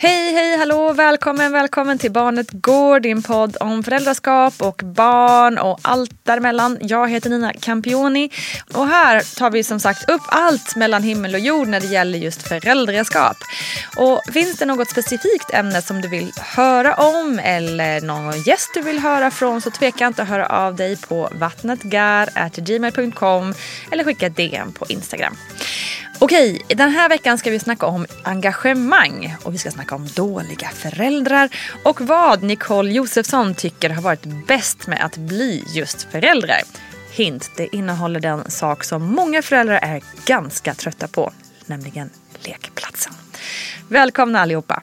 Hej, 0.00 0.34
hej, 0.34 0.58
hallå, 0.58 0.92
välkommen, 0.92 1.52
välkommen 1.52 1.98
till 1.98 2.12
Barnet 2.12 2.46
Går, 2.50 3.00
din 3.00 3.22
podd 3.22 3.56
om 3.60 3.82
föräldraskap 3.82 4.54
och 4.58 4.82
barn 4.84 5.58
och 5.58 5.78
allt 5.82 6.24
däremellan. 6.24 6.78
Jag 6.80 7.10
heter 7.10 7.30
Nina 7.30 7.52
Campioni 7.52 8.30
och 8.74 8.86
här 8.86 9.38
tar 9.38 9.50
vi 9.50 9.64
som 9.64 9.80
sagt 9.80 10.10
upp 10.10 10.22
allt 10.26 10.76
mellan 10.76 11.02
himmel 11.02 11.34
och 11.34 11.40
jord 11.40 11.68
när 11.68 11.80
det 11.80 11.86
gäller 11.86 12.18
just 12.18 12.48
föräldraskap. 12.48 13.36
Och 13.96 14.20
finns 14.32 14.58
det 14.58 14.64
något 14.64 14.90
specifikt 14.90 15.54
ämne 15.54 15.82
som 15.82 16.00
du 16.00 16.08
vill 16.08 16.32
höra 16.36 16.94
om 16.94 17.40
eller 17.42 18.00
någon 18.00 18.42
gäst 18.42 18.70
du 18.74 18.80
vill 18.80 18.98
höra 18.98 19.30
från 19.30 19.60
så 19.60 19.70
tveka 19.70 20.06
inte 20.06 20.22
att 20.22 20.28
höra 20.28 20.46
av 20.46 20.76
dig 20.76 20.96
på 20.96 21.28
vattnetgar.gmail.com 21.32 23.54
eller 23.90 24.04
skicka 24.04 24.28
DM 24.28 24.72
på 24.72 24.86
Instagram. 24.88 25.36
Okej, 26.20 26.62
den 26.68 26.90
här 26.90 27.08
veckan 27.08 27.38
ska 27.38 27.50
vi 27.50 27.58
snacka 27.58 27.86
om 27.86 28.06
engagemang 28.22 29.36
och 29.42 29.54
vi 29.54 29.58
ska 29.58 29.70
snacka 29.70 29.94
om 29.94 30.06
dåliga 30.06 30.68
föräldrar 30.68 31.48
och 31.82 32.00
vad 32.00 32.42
Nicole 32.42 32.92
Josefsson 32.92 33.54
tycker 33.54 33.90
har 33.90 34.02
varit 34.02 34.24
bäst 34.46 34.86
med 34.86 35.04
att 35.04 35.16
bli 35.16 35.64
just 35.68 36.02
föräldrar. 36.02 36.60
Hint, 37.12 37.50
det 37.56 37.76
innehåller 37.76 38.20
den 38.20 38.50
sak 38.50 38.84
som 38.84 39.02
många 39.02 39.42
föräldrar 39.42 39.78
är 39.82 40.02
ganska 40.26 40.74
trötta 40.74 41.08
på, 41.08 41.32
nämligen 41.66 42.10
lekplatsen. 42.44 43.12
Välkomna 43.88 44.40
allihopa! 44.40 44.82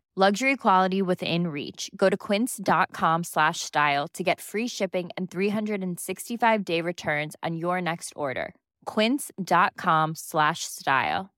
Luxury 0.17 0.57
quality 0.57 1.01
within 1.01 1.47
reach. 1.47 1.89
Go 1.95 2.09
to 2.09 2.17
quince.com 2.17 3.23
slash 3.23 3.59
style 3.61 4.07
to 4.13 4.23
get 4.23 4.41
free 4.41 4.67
shipping 4.67 5.09
and 5.15 5.31
365 5.31 6.65
day 6.65 6.81
returns 6.81 7.35
on 7.41 7.55
your 7.55 7.81
next 7.81 8.11
order. 8.15 8.53
Quince.com 8.85 10.15
slash 10.15 10.65
style. 10.65 11.29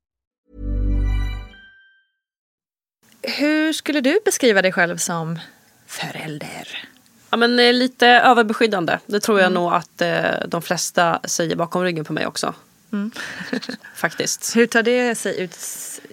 Hur 3.40 3.74
skulle 3.74 4.02
du 4.02 4.20
beskriva 4.26 4.62
dig 4.62 4.72
själv 4.72 4.98
som 4.98 5.40
förälder? 5.88 6.88
Ja, 7.30 7.38
men 7.38 7.60
eh, 7.60 7.74
lite 7.74 8.08
överbeskyddande. 8.08 9.00
Det 9.06 9.20
tror 9.20 9.40
jag 9.40 9.52
nog 9.52 9.74
att 9.74 10.02
eh, 10.02 10.24
de 10.48 10.62
flesta 10.62 11.20
säger 11.24 11.56
bakom 11.56 11.84
ryggen 11.84 12.06
på 12.06 12.14
mig 12.14 12.28
också. 12.28 12.54
Faktiskt. 13.96 14.56
Hur 14.56 14.66
tar 14.68 14.84
det 14.84 15.16
sig 15.16 15.40
ut? 15.42 15.58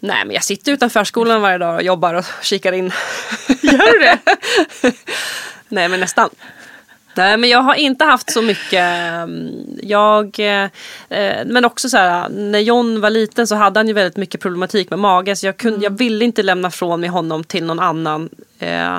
Nej 0.01 0.25
men 0.25 0.35
jag 0.35 0.45
sitter 0.45 0.73
utanför 0.73 1.01
förskolan 1.01 1.43
varje 1.43 1.59
dag 1.59 1.75
och 1.75 1.83
jobbar 1.83 2.15
och 2.15 2.25
kikar 2.43 2.73
in. 2.73 2.93
Gör 3.63 3.93
du 3.93 3.99
det? 3.99 4.19
Nej 5.69 5.89
men 5.89 6.01
nästan. 6.01 6.31
Nej 7.15 7.37
men 7.37 7.51
jag 7.51 7.63
har 7.63 7.75
inte 7.75 8.05
haft 8.05 8.33
så 8.33 8.43
mycket. 8.43 8.83
mm, 8.83 9.51
Jag, 9.83 10.39
eh, 10.41 10.69
men 11.47 11.65
också 11.65 11.89
så 11.89 11.97
här 11.97 12.29
när 12.29 12.59
John 12.59 13.01
var 13.01 13.11
liten 13.11 13.47
så 13.47 13.55
hade 13.55 13.79
han 13.81 13.89
ju 13.89 13.93
väldigt 13.95 14.17
mycket 14.17 14.41
problematik 14.41 14.91
med 14.91 14.99
mage. 14.99 15.37
Så 15.37 15.47
jag, 15.47 15.57
kunde, 15.57 15.85
jag 15.85 15.99
ville 15.99 16.25
inte 16.25 16.43
lämna 16.43 16.71
från 16.71 17.01
mig 17.01 17.09
honom 17.09 17.45
till 17.45 17.65
någon 17.65 17.81
annan. 17.81 18.29
Eh, 18.59 18.99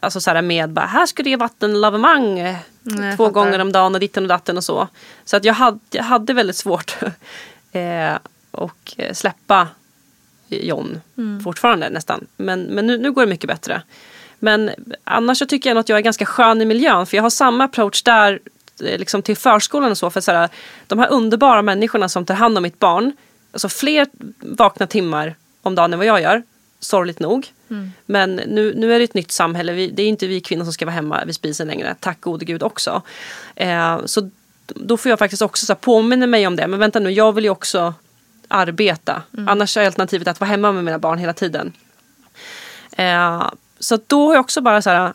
alltså 0.00 0.20
så 0.20 0.30
här 0.30 0.42
med 0.42 0.70
bara, 0.70 0.86
här 0.86 1.06
ska 1.06 1.22
det 1.22 1.30
ge 1.30 1.36
vattenlavemang 1.36 2.56
Nej, 2.86 3.16
två 3.16 3.30
gånger 3.30 3.58
om 3.58 3.72
dagen 3.72 3.94
och 3.94 4.00
ditten 4.00 4.24
och 4.24 4.28
datten 4.28 4.56
och 4.56 4.64
så. 4.64 4.88
Så 5.24 5.36
att 5.36 5.44
jag 5.44 5.54
hade, 5.54 5.78
jag 5.90 6.02
hade 6.02 6.32
väldigt 6.32 6.56
svårt 6.56 6.96
eh, 7.72 8.18
och 8.50 8.94
eh, 8.96 9.12
släppa 9.12 9.68
John 10.48 11.00
Mm. 11.18 11.40
fortfarande 11.40 11.90
nästan. 11.90 12.26
Men, 12.36 12.62
men 12.62 12.86
nu, 12.86 12.98
nu 12.98 13.12
går 13.12 13.22
det 13.22 13.28
mycket 13.28 13.48
bättre. 13.48 13.82
Men 14.38 14.70
annars 15.04 15.38
så 15.38 15.46
tycker 15.46 15.70
jag 15.70 15.78
att 15.78 15.88
jag 15.88 15.98
är 15.98 16.02
ganska 16.02 16.26
skön 16.26 16.62
i 16.62 16.64
miljön. 16.64 17.06
För 17.06 17.16
jag 17.16 17.22
har 17.22 17.30
samma 17.30 17.64
approach 17.64 18.02
där 18.02 18.40
eh, 18.84 18.98
liksom 18.98 19.22
till 19.22 19.36
förskolan 19.36 19.90
och 19.90 19.98
så. 19.98 20.10
För 20.10 20.20
så 20.20 20.32
här, 20.32 20.48
de 20.86 20.98
här 20.98 21.08
underbara 21.12 21.62
människorna 21.62 22.08
som 22.08 22.24
tar 22.24 22.34
hand 22.34 22.56
om 22.56 22.62
mitt 22.62 22.78
barn. 22.78 23.12
Alltså 23.52 23.68
fler 23.68 24.06
vakna 24.40 24.86
timmar 24.86 25.34
om 25.62 25.74
dagen 25.74 25.92
än 25.92 25.98
vad 25.98 26.06
jag 26.06 26.22
gör. 26.22 26.42
Sorgligt 26.86 27.20
nog. 27.20 27.52
Men 28.06 28.36
nu, 28.36 28.74
nu 28.76 28.94
är 28.94 28.98
det 28.98 29.04
ett 29.04 29.14
nytt 29.14 29.32
samhälle. 29.32 29.72
Vi, 29.72 29.90
det 29.90 30.02
är 30.02 30.08
inte 30.08 30.26
vi 30.26 30.40
kvinnor 30.40 30.64
som 30.64 30.72
ska 30.72 30.84
vara 30.84 30.94
hemma 30.94 31.24
vid 31.24 31.34
spisen 31.34 31.66
längre. 31.66 31.94
Tack 32.00 32.20
gode 32.20 32.44
gud 32.44 32.62
också. 32.62 33.02
Eh, 33.54 33.98
så 34.04 34.30
då 34.66 34.96
får 34.96 35.10
jag 35.10 35.18
faktiskt 35.18 35.42
också 35.42 35.66
så 35.66 35.72
här, 35.72 35.78
påminna 35.78 36.26
mig 36.26 36.46
om 36.46 36.56
det. 36.56 36.66
Men 36.66 36.80
vänta 36.80 36.98
nu, 36.98 37.10
jag 37.10 37.32
vill 37.32 37.44
ju 37.44 37.50
också 37.50 37.94
arbeta. 38.48 39.22
Annars 39.46 39.76
är 39.76 39.86
alternativet 39.86 40.28
att 40.28 40.40
vara 40.40 40.50
hemma 40.50 40.72
med 40.72 40.84
mina 40.84 40.98
barn 40.98 41.18
hela 41.18 41.32
tiden. 41.32 41.72
Eh, 42.92 43.50
så 43.78 43.98
då 44.06 44.26
har 44.26 44.34
jag 44.34 44.40
också 44.40 44.60
bara 44.60 44.82
så 44.82 44.90
här 44.90 45.12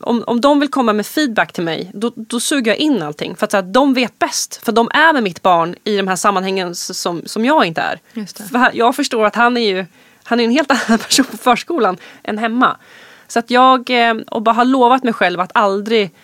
om, 0.00 0.24
om 0.26 0.40
de 0.40 0.60
vill 0.60 0.68
komma 0.68 0.92
med 0.92 1.06
feedback 1.06 1.52
till 1.52 1.64
mig, 1.64 1.90
då, 1.94 2.12
då 2.16 2.40
suger 2.40 2.70
jag 2.70 2.78
in 2.78 3.02
allting. 3.02 3.36
För 3.36 3.44
att, 3.44 3.50
så 3.50 3.56
här, 3.56 3.64
de 3.64 3.94
vet 3.94 4.18
bäst. 4.18 4.64
För 4.64 4.72
de 4.72 4.90
är 4.94 5.12
med 5.12 5.22
mitt 5.22 5.42
barn 5.42 5.74
i 5.84 5.96
de 5.96 6.08
här 6.08 6.16
sammanhangen 6.16 6.74
som, 6.74 7.22
som 7.26 7.44
jag 7.44 7.66
inte 7.66 7.80
är. 7.80 8.00
För 8.48 8.70
jag 8.74 8.96
förstår 8.96 9.26
att 9.26 9.34
han 9.34 9.56
är 9.56 9.60
ju 9.60 9.86
han 10.28 10.40
är 10.40 10.44
en 10.44 10.50
helt 10.50 10.70
annan 10.88 10.98
person 10.98 11.24
på 11.24 11.36
förskolan 11.36 11.96
än 12.22 12.38
hemma. 12.38 12.76
Så 13.28 13.38
att 13.38 13.50
jag 13.50 13.90
eh, 13.90 14.14
och 14.14 14.42
bara 14.42 14.52
har 14.54 14.64
lovat 14.64 15.04
mig 15.04 15.12
själv 15.12 15.40
att 15.40 15.50
aldrig 15.54 16.14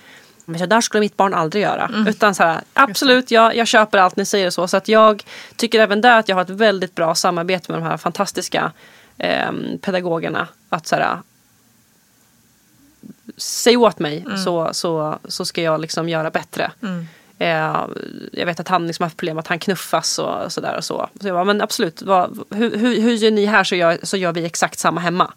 men 0.44 0.58
så 0.58 0.66
där 0.66 0.80
skulle 0.80 1.00
mitt 1.00 1.16
barn 1.16 1.34
aldrig 1.34 1.62
göra. 1.62 1.86
Mm. 1.86 2.06
Utan 2.06 2.34
så 2.34 2.42
här, 2.42 2.60
absolut, 2.72 3.30
jag, 3.30 3.56
jag 3.56 3.66
köper 3.66 3.98
allt 3.98 4.16
ni 4.16 4.24
säger 4.24 4.50
så. 4.50 4.68
Så 4.68 4.76
att 4.76 4.88
jag 4.88 5.24
tycker 5.56 5.80
även 5.80 6.00
där 6.00 6.18
att 6.18 6.28
jag 6.28 6.36
har 6.36 6.42
ett 6.42 6.50
väldigt 6.50 6.94
bra 6.94 7.14
samarbete 7.14 7.72
med 7.72 7.82
de 7.82 7.86
här 7.86 7.96
fantastiska 7.96 8.72
eh, 9.18 9.52
pedagogerna. 9.80 10.48
Att 10.68 10.86
så 10.86 10.96
här, 10.96 11.18
säg 13.36 13.76
åt 13.76 13.98
mig 13.98 14.24
Mm. 14.26 14.38
så, 14.38 14.68
så, 14.72 15.18
så 15.24 15.44
ska 15.44 15.62
jag 15.62 15.80
liksom 15.80 16.08
göra 16.08 16.30
bättre. 16.30 16.70
Eh, 17.38 17.86
jag 18.32 18.46
vet 18.46 18.60
att 18.60 18.68
han 18.68 18.86
liksom 18.86 19.02
har 19.02 19.06
haft 19.06 19.16
problem 19.16 19.38
att 19.38 19.46
han 19.46 19.58
knuffas 19.58 20.18
och 20.18 20.52
sådär. 20.52 20.76
Och 20.76 20.84
så. 20.84 21.08
så 21.20 21.26
jag 21.28 21.34
bara, 21.36 21.44
men 21.44 21.60
absolut, 21.60 22.02
vad, 22.02 22.44
hur, 22.50 22.76
hur, 22.78 23.00
hur 23.00 23.12
gör 23.12 23.30
ni 23.30 23.44
här 23.46 23.64
så 23.64 23.74
gör, 23.74 23.98
så 24.02 24.16
gör 24.16 24.32
vi 24.32 24.44
exakt 24.44 24.78
samma 24.78 25.00
hemma. 25.00 25.32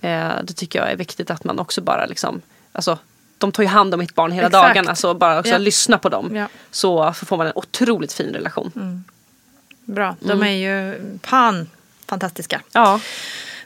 Eh, 0.00 0.30
det 0.44 0.52
tycker 0.52 0.78
jag 0.78 0.90
är 0.92 0.96
viktigt 0.96 1.30
att 1.30 1.44
man 1.44 1.58
också 1.58 1.80
bara 1.80 2.06
liksom, 2.06 2.40
alltså 2.72 2.98
de 3.38 3.52
tar 3.52 3.62
ju 3.62 3.68
hand 3.68 3.94
om 3.94 4.00
mitt 4.00 4.14
barn 4.14 4.32
hela 4.32 4.46
Exakt. 4.46 4.68
dagarna 4.68 4.94
så 4.94 5.14
bara 5.14 5.38
också 5.40 5.52
Ja. 5.52 5.58
lyssna 5.58 5.98
på 5.98 6.08
dem. 6.08 6.36
Ja. 6.36 6.48
Så 6.70 7.12
får 7.12 7.36
man 7.36 7.46
en 7.46 7.52
otroligt 7.56 8.12
fin 8.12 8.32
relation. 8.32 9.04
Bra. 9.84 10.16
De 10.20 10.32
Mm. 10.32 10.42
är 10.48 10.50
ju 10.50 11.00
pan 11.22 11.70
fantastiska. 12.06 12.60
Ja. 12.72 13.00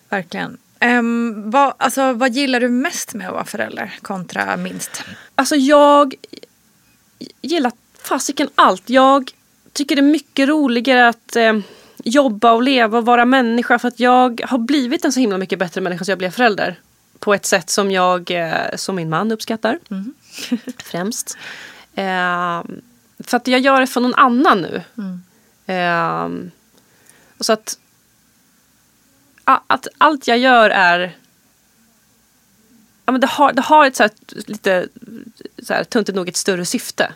Verkligen. 0.08 0.58
Um, 0.84 1.50
vad, 1.50 1.74
alltså, 1.76 2.12
vad 2.12 2.32
gillar 2.32 2.60
du 2.60 2.68
mest 2.68 3.14
med 3.14 3.26
att 3.26 3.32
vara 3.32 3.44
förälder 3.44 3.94
kontra 4.02 4.56
minst? 4.56 5.04
Alltså 5.34 5.56
jag 5.56 6.14
gillar 7.42 7.72
fasiken 8.02 8.48
allt. 8.54 8.90
Jag 8.90 9.32
tycker 9.72 9.96
det 9.96 10.00
är 10.00 10.12
mycket 10.12 10.48
roligare 10.48 11.08
att 11.08 11.36
eh, 11.36 11.58
jobba 12.04 12.52
och 12.52 12.62
leva 12.62 12.98
och 12.98 13.06
vara 13.06 13.24
människa 13.24 13.78
för 13.78 13.88
att 13.88 14.00
jag 14.00 14.40
har 14.48 14.58
blivit 14.58 15.04
en 15.04 15.12
så 15.12 15.20
himla 15.20 15.38
mycket 15.38 15.58
bättre 15.58 15.80
människa 15.80 16.04
så 16.04 16.10
jag 16.10 16.18
blev 16.18 16.30
förälder. 16.30 16.80
På 17.18 17.34
ett 17.34 17.46
sätt 17.46 17.70
som 17.70 17.90
jag, 17.90 18.30
eh, 18.30 18.76
som 18.76 18.96
min 18.96 19.10
man 19.10 19.32
uppskattar. 19.32 19.78
Främst. 20.78 21.38
Eh, 21.94 22.62
för 23.18 23.36
att 23.36 23.46
jag 23.46 23.60
gör 23.60 23.80
det 23.80 23.86
för 23.86 24.00
någon 24.00 24.14
annan 24.14 24.60
nu. 24.60 24.82
Eh, 25.74 26.28
och 27.38 27.46
så 27.46 27.52
att, 27.52 27.78
att 29.44 29.86
allt 29.98 30.28
jag 30.28 30.38
gör 30.38 30.70
är 30.70 31.16
ja, 33.10 33.12
men 33.12 33.20
det, 33.20 33.26
har, 33.26 33.52
det 33.52 33.62
har 33.62 33.86
ett 33.86 33.96
så 33.96 34.02
här, 34.02 34.12
lite 34.46 34.88
så 35.62 35.74
här, 35.74 35.84
tuntigt 35.84 36.16
nog 36.16 36.28
ett 36.28 36.36
större 36.36 36.64
syfte. 36.64 37.12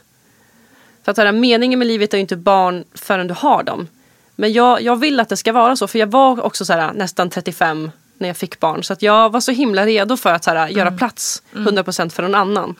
För 1.05 1.11
att 1.11 1.17
så 1.17 1.23
här, 1.23 1.33
meningen 1.33 1.79
med 1.79 1.89
livet 1.89 2.15
är 2.15 2.19
ju 2.19 2.21
inte 2.21 2.37
barn 2.37 2.85
förrän 2.95 3.27
du 3.27 3.35
har 3.35 3.63
dem. 3.63 3.89
Men 4.37 4.53
jag, 4.53 4.83
jag 4.83 4.97
vill 4.97 5.21
att 5.21 5.29
det 5.29 5.37
ska 5.37 5.53
vara 5.53 5.77
så. 5.77 5.87
För 5.87 5.99
jag 5.99 6.07
var 6.07 6.41
också 6.41 6.65
så 6.65 6.73
här, 6.73 6.93
nästan 6.93 7.31
35 7.31 7.91
när 8.19 8.29
jag 8.29 8.37
fick 8.37 8.61
barn. 8.61 8.85
Så 8.85 8.93
att 8.93 9.03
jag 9.03 9.33
var 9.33 9.41
så 9.41 9.53
himla 9.53 9.87
redo 9.87 10.17
för 10.17 10.33
att 10.33 10.45
så 10.45 10.51
här, 10.51 10.69
göra 10.69 10.91
plats 10.91 11.43
100% 11.53 12.09
för 12.09 12.23
någon 12.23 12.35
annan. 12.35 12.75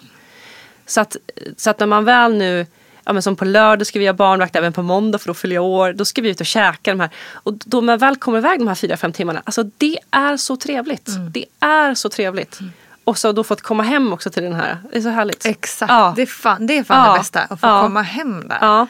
Så 0.87 1.01
att, 1.01 1.17
så 1.57 1.71
att 1.71 1.81
när 1.81 1.87
man 1.87 2.05
väl 2.05 2.35
nu, 2.35 2.67
ja 3.05 3.13
men 3.13 3.23
som 3.23 3.37
på 3.37 3.45
lördag 3.45 3.87
ska 3.87 3.99
vi 3.99 4.05
göra 4.05 4.15
barnvakt, 4.15 4.57
även 4.57 4.73
på 4.73 4.83
måndag 4.83 5.19
för 5.19 5.27
då 5.27 5.35
fyller 5.35 5.55
jag 5.55 5.65
år. 5.65 5.93
Då 5.93 6.05
ska 6.05 6.23
vi 6.23 6.29
ut 6.31 6.41
och 6.41 6.47
käka 6.47 6.91
de 6.91 7.01
här. 7.01 7.11
Och 7.33 7.55
då 7.65 7.81
man 7.81 7.99
väl 7.99 8.17
kommer 8.17 8.39
iväg 8.39 8.59
de 8.59 8.69
här 8.69 8.75
fyra, 8.75 8.97
fem 8.97 9.13
timmarna. 9.13 9.43
Alltså 9.45 9.63
det 9.63 9.99
är 10.11 10.37
så 10.37 10.57
trevligt. 10.57 11.09
Det 11.31 11.45
är 11.61 11.95
så 11.95 12.09
trevligt. 12.09 12.59
Och 13.05 13.19
så 13.19 13.33
då 13.33 13.45
fått 13.45 13.61
komma 13.63 13.83
hem 13.83 14.13
också 14.13 14.31
till 14.31 14.43
den 14.43 14.53
här. 14.53 14.79
Det 14.93 14.99
är 14.99 15.03
så 15.03 15.09
härligt. 15.09 15.47
Exakt. 15.47 15.91
Ja. 15.91 16.13
Det 16.17 16.23
är 16.23 16.27
fan, 16.27 16.67
det, 16.67 16.79
är 16.79 16.85
fan 16.85 17.07
Ja. 17.07 17.13
det 17.13 17.19
bästa. 17.19 17.41
Att 17.41 17.61
få 17.61 17.67
Ja. 17.67 17.83
komma 17.83 18.03
hem 18.03 18.49
där. 18.49 18.59
Ja. 18.61 18.87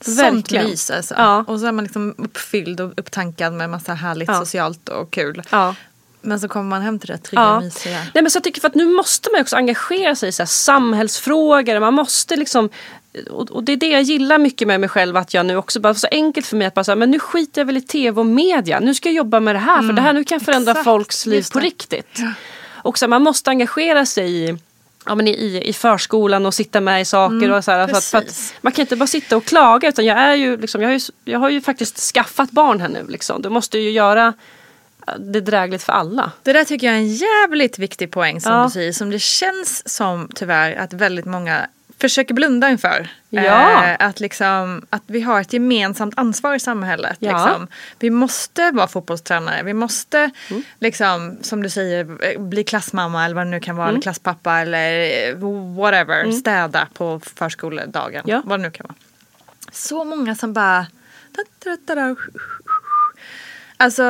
Sånt 0.00 0.18
verkligen. 0.18 0.66
mys 0.66 0.90
alltså. 0.90 1.14
Ja. 1.18 1.44
Och 1.48 1.60
så 1.60 1.66
är 1.66 1.72
man 1.72 1.84
liksom 1.84 2.14
uppfylld 2.18 2.80
och 2.80 2.92
upptankad 2.96 3.52
med 3.52 3.70
massa 3.70 3.94
härligt 3.94 4.28
Ja. 4.28 4.38
socialt 4.38 4.88
och 4.88 5.10
kul. 5.10 5.42
Ja. 5.50 5.74
Men 6.20 6.40
så 6.40 6.48
kommer 6.48 6.64
man 6.68 6.82
hem 6.82 6.98
till 6.98 7.08
det 7.08 7.18
trygga, 7.18 7.42
Ja. 7.42 7.60
mysiga. 7.60 7.98
Nej, 8.14 8.22
men 8.22 8.30
så 8.30 8.36
jag 8.36 8.44
tycker 8.44 8.60
för 8.60 8.68
att 8.68 8.74
nu 8.74 8.86
måste 8.86 9.28
man 9.32 9.40
också 9.40 9.56
engagera 9.56 10.16
sig 10.16 10.28
i 10.28 10.32
så 10.32 10.46
samhällsfrågor. 10.46 11.80
Man 11.80 11.94
måste 11.94 12.36
liksom 12.36 12.68
och, 13.30 13.50
och 13.50 13.64
det 13.64 13.72
är 13.72 13.76
det 13.76 13.86
jag 13.88 14.02
gillar 14.02 14.38
mycket 14.38 14.68
med 14.68 14.80
mig 14.80 14.88
själv 14.88 15.16
att 15.16 15.34
jag 15.34 15.46
nu 15.46 15.56
också 15.56 15.80
bara 15.80 15.94
så 15.94 16.06
enkelt 16.10 16.46
för 16.46 16.56
mig 16.56 16.66
att 16.66 16.74
bara 16.74 16.84
säga 16.84 16.96
men 16.96 17.10
nu 17.10 17.18
skiter 17.18 17.60
jag 17.60 17.66
väl 17.66 17.76
i 17.76 17.80
tv 17.80 18.20
och 18.20 18.26
media. 18.26 18.80
Nu 18.80 18.94
ska 18.94 19.08
jag 19.08 19.16
jobba 19.16 19.40
med 19.40 19.54
det 19.54 19.58
här 19.58 19.82
för 19.82 19.92
det 19.92 20.02
här 20.02 20.12
nu 20.12 20.24
kan 20.24 20.40
förändra 20.40 20.70
exakt. 20.72 20.84
folks 20.84 21.26
liv 21.26 21.46
på 21.52 21.58
riktigt. 21.60 22.18
Och 22.18 22.24
så 22.98 23.04
här, 23.04 23.08
man 23.08 23.22
måste 23.22 23.50
engagera 23.50 24.06
sig 24.06 24.44
i 24.50 24.56
Ja, 25.06 25.14
men 25.14 25.28
i, 25.28 25.62
i 25.64 25.72
förskolan 25.72 26.46
och 26.46 26.54
sitta 26.54 26.80
med 26.80 27.00
i 27.02 27.04
saker. 27.04 27.50
och 27.50 27.64
så 27.64 27.70
här, 27.70 27.88
för 27.88 27.96
att, 27.96 28.04
för 28.04 28.18
att 28.18 28.54
man 28.60 28.72
kan 28.72 28.80
inte 28.82 28.96
bara 28.96 29.06
sitta 29.06 29.36
och 29.36 29.44
klaga 29.44 29.88
utan 29.88 30.04
jag, 30.04 30.18
är 30.18 30.34
ju, 30.34 30.56
liksom, 30.56 30.80
jag, 30.82 30.88
har 30.88 30.94
ju, 30.94 31.00
jag 31.24 31.38
har 31.38 31.50
ju 31.50 31.60
faktiskt 31.60 31.98
skaffat 32.14 32.50
barn 32.50 32.80
här 32.80 32.88
nu. 32.88 33.06
Liksom. 33.08 33.42
Du 33.42 33.48
måste 33.48 33.78
ju 33.78 33.90
göra 33.90 34.32
det 35.18 35.40
drägligt 35.40 35.82
för 35.82 35.92
alla. 35.92 36.30
Det 36.42 36.52
där 36.52 36.64
tycker 36.64 36.86
jag 36.86 36.96
är 36.96 37.00
en 37.00 37.14
jävligt 37.14 37.78
viktig 37.78 38.10
poäng 38.10 38.40
som 38.40 38.52
Ja. 38.52 38.64
du 38.64 38.70
säger. 38.70 38.92
Som 38.92 39.10
det 39.10 39.18
känns 39.18 39.88
som 39.94 40.28
tyvärr 40.34 40.74
att 40.76 40.92
väldigt 40.92 41.24
många 41.26 41.66
försöker 41.98 42.34
blunda 42.34 42.68
inför. 42.70 43.08
Ja. 43.30 43.84
Eh, 43.84 44.06
att, 44.06 44.20
liksom, 44.20 44.86
att 44.90 45.02
vi 45.06 45.20
har 45.20 45.40
ett 45.40 45.52
gemensamt 45.52 46.14
ansvar 46.18 46.54
i 46.54 46.60
samhället. 46.60 47.16
Ja. 47.18 47.32
Liksom. 47.46 47.68
Vi 47.98 48.10
måste 48.10 48.70
vara 48.70 48.88
fotbollstränare. 48.88 49.62
Vi 49.62 49.72
måste, 49.74 50.30
Mm. 50.50 50.62
liksom, 50.78 51.36
som 51.42 51.62
du 51.62 51.70
säger, 51.70 52.24
eh, 52.34 52.40
bli 52.40 52.64
klassmamma 52.64 53.24
eller 53.24 53.34
vad 53.34 53.46
det 53.46 53.50
nu 53.50 53.60
kan 53.60 53.76
vara. 53.76 53.86
Mm. 53.86 53.94
Eller 53.94 54.02
klasspappa 54.02 54.58
eller 54.58 55.00
eh, 55.30 55.36
whatever. 55.76 56.32
Städa 56.32 56.88
på 56.94 57.20
förskoledagen. 57.36 58.22
Ja. 58.26 58.42
Vad 58.44 58.58
det 58.58 58.62
nu 58.62 58.70
kan 58.70 58.86
vara. 58.88 58.96
Så 59.72 60.04
många 60.04 60.34
som 60.34 60.52
bara... 60.52 60.86
Alltså, 63.76 64.02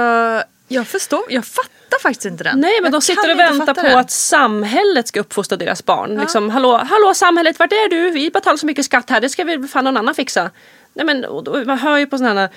jag 0.73 0.87
förstår. 0.87 1.23
Jag 1.29 1.45
fattar 1.45 2.01
faktiskt 2.03 2.25
inte 2.25 2.45
den. 2.45 2.61
Nej 2.61 2.73
men 2.83 2.93
jag 2.93 3.01
de 3.01 3.05
sitter 3.05 3.33
och 3.33 3.39
väntar 3.39 3.75
på 3.75 3.83
den. 3.83 3.99
att 3.99 4.11
samhället 4.11 5.09
ska 5.09 5.21
uppfostra 5.21 5.57
deras 5.57 5.85
barn. 5.85 6.21
Liksom, 6.21 6.51
hallå, 6.51 6.77
hallå 6.77 7.15
samhället, 7.15 7.59
vart 7.59 7.73
är 7.73 7.91
du? 7.91 8.11
Vi 8.11 8.31
betalar 8.31 8.57
så 8.57 8.67
mycket 8.67 8.85
skatt 8.85 9.11
här, 9.11 9.21
det 9.21 9.29
ska 9.29 9.45
väl 9.45 9.69
fan 9.69 9.85
någon 9.85 9.97
annan 9.97 10.15
fixa. 10.15 10.51
Nej 10.95 11.07
men 11.07 11.25
och 11.25 11.67
man 11.67 11.79
hör 11.79 11.97
ju 11.97 12.07
på 12.07 12.19
sådana 12.19 12.41
här 12.41 12.51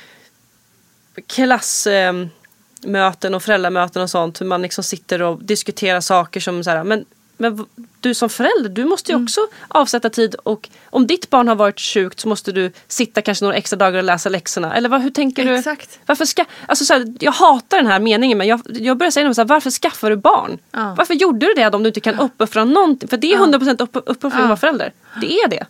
klassmöten 1.28 3.36
och 3.36 3.44
föräldramöten 3.44 4.02
och 4.02 4.10
sånt 4.10 4.42
hur 4.42 4.46
man 4.46 4.62
liksom 4.62 4.84
sitter 4.84 5.22
och 5.22 5.44
diskuterar 5.44 6.02
saker 6.02 6.40
som 6.40 6.64
så 6.64 6.70
här, 6.70 6.84
men 6.84 7.06
men 7.38 7.66
du 8.00 8.14
som 8.14 8.30
förälder, 8.30 8.70
du 8.70 8.86
måste 8.86 9.12
Mm. 9.12 9.22
ju 9.22 9.26
också 9.26 9.42
avsätta 9.68 10.10
tid 10.10 10.36
och 10.36 10.70
om 10.90 11.08
ditt 11.08 11.30
barn 11.30 11.48
har 11.48 11.56
varit 11.56 11.80
sjukt 11.80 12.20
så 12.20 12.28
måste 12.28 12.52
du 12.52 12.72
sitta 12.88 13.22
kanske 13.22 13.46
några 13.46 13.58
extra 13.58 13.78
dagar 13.78 13.98
och 13.98 14.04
läsa 14.04 14.30
läxorna. 14.30 14.76
Eller 14.76 14.90
vad, 14.90 15.02
hur 15.02 15.10
tänker 15.10 15.46
du? 15.46 15.56
Exakt. 15.56 16.00
Varför 16.06 16.26
ska, 16.26 16.46
alltså 16.68 16.86
så 16.86 16.94
här, 16.94 17.13
jag 17.20 17.32
hatar 17.32 17.77
den 17.77 17.88
här 17.88 18.00
meningen 18.00 18.38
men 18.38 18.48
jag, 18.48 18.62
jag 18.65 18.98
börjar 18.98 19.12
säga 19.12 19.34
så 19.34 19.42
här, 19.42 19.48
varför 19.48 19.72
skaffar 19.72 20.10
du 20.10 20.15
barn? 20.15 20.58
Ja. 20.72 20.96
Varför 20.98 21.13
gjorde 21.13 21.46
du 21.46 21.54
det 21.54 21.68
om 21.75 21.84
du 21.84 21.88
inte 21.88 22.00
kan 22.00 22.20
uppoffra 22.20 22.65
någonting? 22.65 23.10
För 23.10 23.18
det 23.18 23.34
är 23.34 23.38
100% 23.38 23.82
upp, 23.84 23.96
uppoffring 24.06 24.42
att 24.42 24.48
vara 24.50 24.58
förälder. 24.58 24.94
Det 25.22 25.34
är 25.39 25.48
det. 25.48 25.65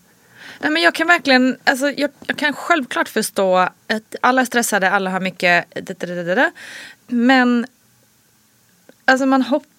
Nej, 0.59 0.71
men 0.71 0.81
jag 0.81 0.93
kan 0.95 1.07
verkligen, 1.07 1.57
alltså, 1.63 1.91
jag, 1.91 2.09
jag 2.27 2.37
kan 2.37 2.53
självklart 2.53 3.09
förstå 3.09 3.57
att 3.57 4.15
alla 4.21 4.41
är 4.41 4.45
stressade, 4.45 4.91
alla 4.91 5.09
har 5.09 5.19
mycket. 5.19 5.65
Men 7.07 7.65
alltså 9.05 9.25
man 9.25 9.41
hoppas 9.41 9.69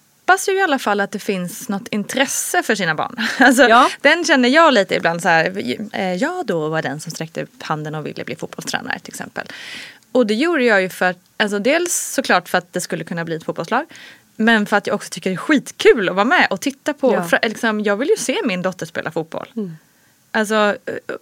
ju 0.47 0.53
i 0.53 0.61
alla 0.61 0.79
fall 0.79 0.99
att 0.99 1.11
det 1.11 1.19
finns 1.19 1.69
något 1.69 1.87
intresse 1.87 2.63
för 2.63 2.75
sina 2.75 2.95
barn. 2.95 3.15
Alltså, 3.39 3.63
Ja. 3.63 3.89
Den 4.01 4.25
känner 4.25 4.49
jag 4.49 4.73
lite 4.73 4.95
ibland 4.95 5.21
så 5.21 5.27
här, 5.29 5.77
eh, 5.93 6.13
jag 6.13 6.45
då 6.45 6.69
var 6.69 6.81
den 6.81 6.99
som 6.99 7.11
sträckte 7.11 7.43
upp 7.43 7.63
handen 7.63 7.95
och 7.95 8.05
ville 8.05 8.23
bli 8.23 8.35
fotbollstränare 8.35 8.99
till 8.99 9.11
exempel. 9.13 9.47
Och 10.11 10.27
det 10.27 10.33
gjorde 10.33 10.63
jag 10.63 10.81
ju 10.81 10.89
för 10.89 11.05
att, 11.05 11.17
alltså 11.37 11.59
dels 11.59 11.93
såklart 12.13 12.49
för 12.49 12.57
att 12.57 12.73
det 12.73 12.81
skulle 12.81 13.03
kunna 13.03 13.25
bli 13.25 13.35
ett 13.35 13.43
fotbollslag. 13.43 13.85
Men 14.35 14.65
för 14.65 14.77
att 14.77 14.87
jag 14.87 14.93
också 14.95 15.09
tycker 15.09 15.29
det 15.29 15.33
är 15.33 15.37
skitkul 15.37 16.09
att 16.09 16.15
vara 16.15 16.25
med 16.25 16.47
och 16.49 16.61
titta 16.61 16.93
på. 16.93 17.13
Ja. 17.13 17.23
För, 17.23 17.39
liksom, 17.43 17.81
jag 17.81 17.95
vill 17.97 18.09
ju 18.09 18.17
se 18.17 18.37
min 18.45 18.61
dotter 18.61 18.85
spela 18.85 19.11
fotboll. 19.11 19.47
Alltså, 20.31 20.75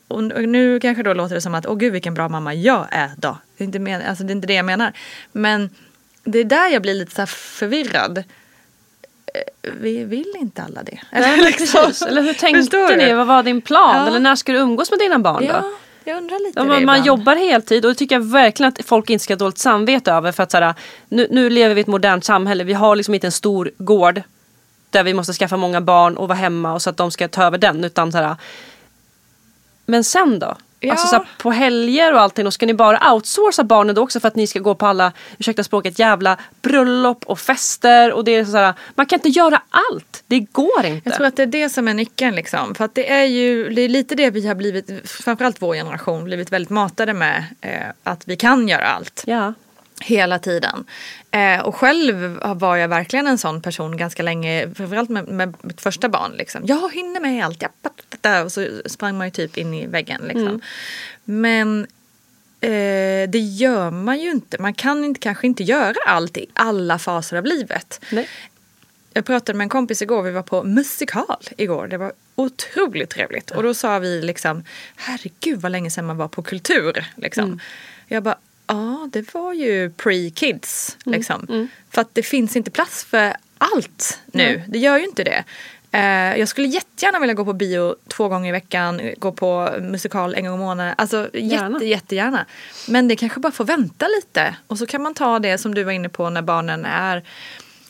och 0.08 0.18
och 0.18 0.44
nu 0.50 0.80
kanske 0.80 1.04
då 1.04 1.14
låter 1.14 1.36
det 1.36 1.42
som 1.42 1.56
att 1.56 1.66
åh 1.66 1.78
gud 1.78 1.94
vilken 1.94 2.14
bra 2.14 2.30
mamma 2.30 2.54
jag 2.54 2.88
är 2.92 3.12
då. 3.18 3.38
Det 3.58 3.64
är 3.64 3.66
inte, 3.66 3.80
men, 3.80 4.02
alltså, 4.02 4.24
det 4.24 4.32
är 4.32 4.36
inte 4.36 4.48
det 4.48 4.54
jag 4.54 4.66
menar. 4.66 4.94
Men 5.32 5.70
det 6.24 6.40
är 6.40 6.44
där 6.44 6.68
jag 6.70 6.82
blir 6.82 6.94
lite 6.94 7.16
så 7.16 7.26
förvirrad. 7.26 8.24
Vi 9.62 10.04
vill 10.04 10.34
inte 10.36 10.64
alla 10.64 10.84
det. 10.84 11.00
Nej, 11.12 11.54
precis. 11.54 12.02
Eller 12.02 12.22
hur 12.22 12.34
tänkte 12.34 12.96
ni? 12.98 13.14
Vad 13.14 13.28
var 13.28 13.44
din 13.44 13.62
plan? 13.62 13.96
Ja. 13.96 14.08
Eller 14.08 14.20
när 14.20 14.36
ska 14.36 14.52
du 14.52 14.58
umgås 14.58 14.92
med 14.92 15.00
dina 15.00 15.20
barn 15.20 15.44
då? 15.48 15.54
Ja, 15.54 15.64
jag 16.04 16.18
undrar 16.18 16.48
lite 16.48 16.60
Ja, 16.60 16.64
man, 16.64 16.86
man 16.86 17.04
jobbar 17.04 17.36
heltid 17.36 17.86
och 17.86 17.92
det 17.92 17.96
tycker 17.96 18.16
jag 18.16 18.26
verkligen 18.26 18.68
att 18.68 18.86
folk 18.86 19.10
inte 19.10 19.24
ska 19.24 19.34
ha 19.34 19.38
dåligt 19.38 19.58
samvete 19.58 20.12
över. 20.12 20.32
För 20.32 20.44
att 20.44 20.52
så 20.52 20.58
här, 20.58 20.74
nu, 21.10 21.28
nu 21.32 21.50
lever 21.50 21.76
vi 21.76 21.80
i 21.80 21.82
ett 21.82 21.88
modernt 21.88 22.26
samhälle. 22.26 22.64
Vi 22.64 22.74
har 22.74 22.96
liksom 22.96 23.14
inte 23.14 23.28
en 23.28 23.32
stor 23.32 23.72
gård 23.78 24.22
där 24.90 25.04
vi 25.04 25.14
måste 25.14 25.34
skaffa 25.34 25.58
många 25.58 25.82
barn 25.82 26.18
och 26.18 26.28
vara 26.28 26.38
hemma 26.38 26.74
och 26.74 26.82
så 26.82 26.90
att 26.90 26.98
de 26.98 27.12
ska 27.12 27.28
ta 27.28 27.44
över 27.44 27.58
den. 27.58 27.84
Utan 27.84 28.12
så 28.12 28.18
här, 28.18 28.36
men 29.86 30.04
sen 30.04 30.40
då? 30.40 30.56
Ja. 30.88 30.92
Alltså 30.92 31.08
så 31.08 31.16
här, 31.16 31.26
på 31.38 31.52
helger 31.52 32.14
och 32.14 32.22
allting, 32.22 32.46
då 32.46 32.52
ska 32.52 32.66
ni 32.66 32.74
bara 32.74 33.14
outsourca 33.14 33.64
barnen 33.64 33.96
då 33.96 34.02
också 34.02 34.20
för 34.20 34.28
att 34.28 34.36
ni 34.36 34.48
ska 34.48 34.60
gå 34.60 34.76
på 34.76 34.86
alla, 34.86 35.12
ursäkta 35.38 35.64
språket, 35.64 36.00
jävla 36.00 36.38
bröllop 36.62 37.24
och 37.26 37.40
fester 37.40 38.14
och 38.14 38.24
det 38.24 38.36
är 38.36 38.46
så 38.46 38.58
här, 38.58 38.74
man 38.96 39.06
kan 39.06 39.20
inte 39.20 39.30
göra 39.30 39.62
allt. 39.70 40.24
Det 40.28 40.40
går 40.40 40.86
inte. 40.86 41.10
Jag 41.10 41.16
tror 41.16 41.28
att 41.28 41.36
det 41.36 41.44
är 41.44 41.48
det 41.48 41.70
som 41.70 41.88
är 41.88 41.94
nyckeln. 41.94 42.36
Liksom. 42.36 42.76
För 42.76 42.86
att 42.86 42.96
det 42.96 43.12
är 43.12 43.26
ju 43.26 43.70
det 43.70 43.82
är 43.82 43.90
lite 43.90 44.16
det 44.16 44.30
vi 44.30 44.48
har 44.48 44.56
blivit, 44.56 45.10
framförallt 45.10 45.62
vår 45.62 45.76
generation, 45.76 46.24
blivit 46.24 46.52
väldigt 46.52 46.70
matade 46.70 47.14
med. 47.14 47.44
Eh, 47.62 47.72
att 48.04 48.28
vi 48.28 48.36
kan 48.36 48.68
göra 48.68 48.88
allt. 48.88 49.24
Ja. 49.26 49.54
Hela 50.02 50.40
tiden. 50.40 50.86
Eh, 51.32 51.60
och 51.60 51.76
själv 51.76 52.40
var 52.56 52.76
jag 52.76 52.88
verkligen 52.88 53.28
en 53.28 53.38
sån 53.38 53.62
person 53.62 53.98
ganska 53.98 54.24
länge, 54.24 54.70
framförallt 54.76 55.10
med, 55.10 55.28
med 55.28 55.56
mitt 55.62 55.82
första 55.82 56.10
barn. 56.10 56.32
Liksom. 56.38 56.62
Jag 56.66 56.94
hinner 56.94 57.20
med 57.20 57.46
allt, 57.46 57.64
ja, 58.22 58.44
och 58.44 58.52
så 58.52 58.68
sprang 58.86 59.18
man 59.18 59.28
ju 59.28 59.32
typ 59.32 59.58
in 59.58 59.74
i 59.74 59.88
väggen. 59.88 60.22
Liksom. 60.22 60.48
Mm. 60.48 60.62
Men 61.24 61.88
eh, 62.62 63.30
det 63.30 63.40
gör 63.40 63.92
man 63.92 64.20
ju 64.20 64.32
inte. 64.32 64.62
Man 64.62 64.74
kan 64.74 65.06
inte, 65.06 65.20
kanske 65.20 65.48
inte 65.48 65.64
göra 65.64 65.96
allt 66.06 66.38
i 66.38 66.46
alla 66.54 67.00
faser 67.00 67.38
av 67.38 67.46
livet. 67.46 68.00
Nej. 68.12 68.28
Jag 69.14 69.26
pratade 69.26 69.58
med 69.58 69.66
en 69.66 69.70
kompis 69.70 70.02
igår, 70.02 70.24
vi 70.24 70.32
var 70.32 70.42
på 70.42 70.64
musikal 70.64 71.44
igår. 71.58 71.88
Det 71.88 71.98
var 71.98 72.14
otroligt 72.36 73.10
trevligt. 73.10 73.52
Och 73.52 73.64
då 73.64 73.74
sa 73.74 74.00
vi 74.00 74.22
liksom, 74.22 74.64
herregud 74.96 75.62
vad 75.62 75.72
länge 75.72 75.92
sedan 75.92 76.06
man 76.06 76.18
var 76.18 76.28
på 76.28 76.44
kultur. 76.44 77.06
Liksom. 77.16 77.44
Mm. 77.44 77.60
Jag 78.08 78.24
bara, 78.24 78.38
ja 78.68 79.10
det 79.12 79.34
var 79.34 79.54
ju 79.54 79.90
pre-kids. 79.90 80.98
Mm. 81.06 81.18
Liksom. 81.18 81.70
För 81.92 82.02
att 82.02 82.10
det 82.16 82.24
finns 82.24 82.56
inte 82.56 82.72
plats 82.72 83.04
för 83.04 83.36
allt 83.58 84.20
nu. 84.26 84.64
Det 84.68 84.80
gör 84.80 84.98
ju 84.98 85.04
inte 85.04 85.24
det. 85.24 85.44
Eh, 85.92 86.40
jag 86.40 86.48
skulle 86.48 86.68
jättegärna 86.68 87.20
vilja 87.20 87.34
gå 87.34 87.46
på 87.46 87.54
bio 87.54 87.96
två 88.08 88.28
gånger 88.28 88.50
i 88.50 88.52
veckan, 88.52 89.02
gå 89.18 89.32
på 89.32 89.70
musikal 89.82 90.36
en 90.36 90.46
gång 90.46 90.56
i 90.56 90.58
månaden. 90.58 90.96
Alltså 90.98 91.30
Gärna. 91.34 91.76
jätte, 91.78 91.86
jättegärna. 91.86 92.46
Men 92.88 93.08
det 93.08 93.16
kanske 93.16 93.40
bara 93.40 93.52
får 93.52 93.66
vänta 93.66 94.08
lite. 94.08 94.56
Och 94.68 94.78
så 94.78 94.86
kan 94.86 95.02
man 95.02 95.14
ta 95.14 95.40
det 95.40 95.58
som 95.58 95.76
du 95.76 95.84
var 95.84 95.92
inne 95.92 96.10
på 96.10 96.30
när 96.30 96.42
barnen 96.42 96.86
är 96.86 97.24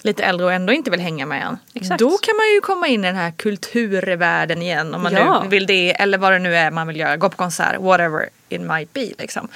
lite 0.06 0.24
äldre 0.24 0.46
och 0.46 0.54
ändå 0.54 0.74
inte 0.74 0.92
vill 0.92 1.00
hänga 1.00 1.26
med 1.26 1.42
en. 1.44 1.58
Exakt. 1.74 2.00
Då 2.00 2.18
kan 2.18 2.36
man 2.36 2.46
ju 2.56 2.62
komma 2.62 2.88
in 2.88 3.04
i 3.04 3.08
den 3.08 3.16
här 3.16 3.32
kulturvärlden 3.32 4.62
igen 4.62 4.94
om 4.96 5.04
man 5.04 5.14
Ja. 5.14 5.44
nu 5.44 5.50
vill 5.50 5.66
det 5.66 6.02
eller 6.02 6.18
vad 6.18 6.32
det 6.32 6.40
nu 6.40 6.56
är 6.56 6.72
man 6.72 6.88
vill 6.88 6.98
göra. 7.00 7.18
Gå 7.18 7.30
på 7.30 7.38
konsert, 7.38 7.76
whatever 7.80 8.30
it 8.50 8.62
might 8.62 8.94
be. 8.94 9.10
Liksom. 9.20 9.48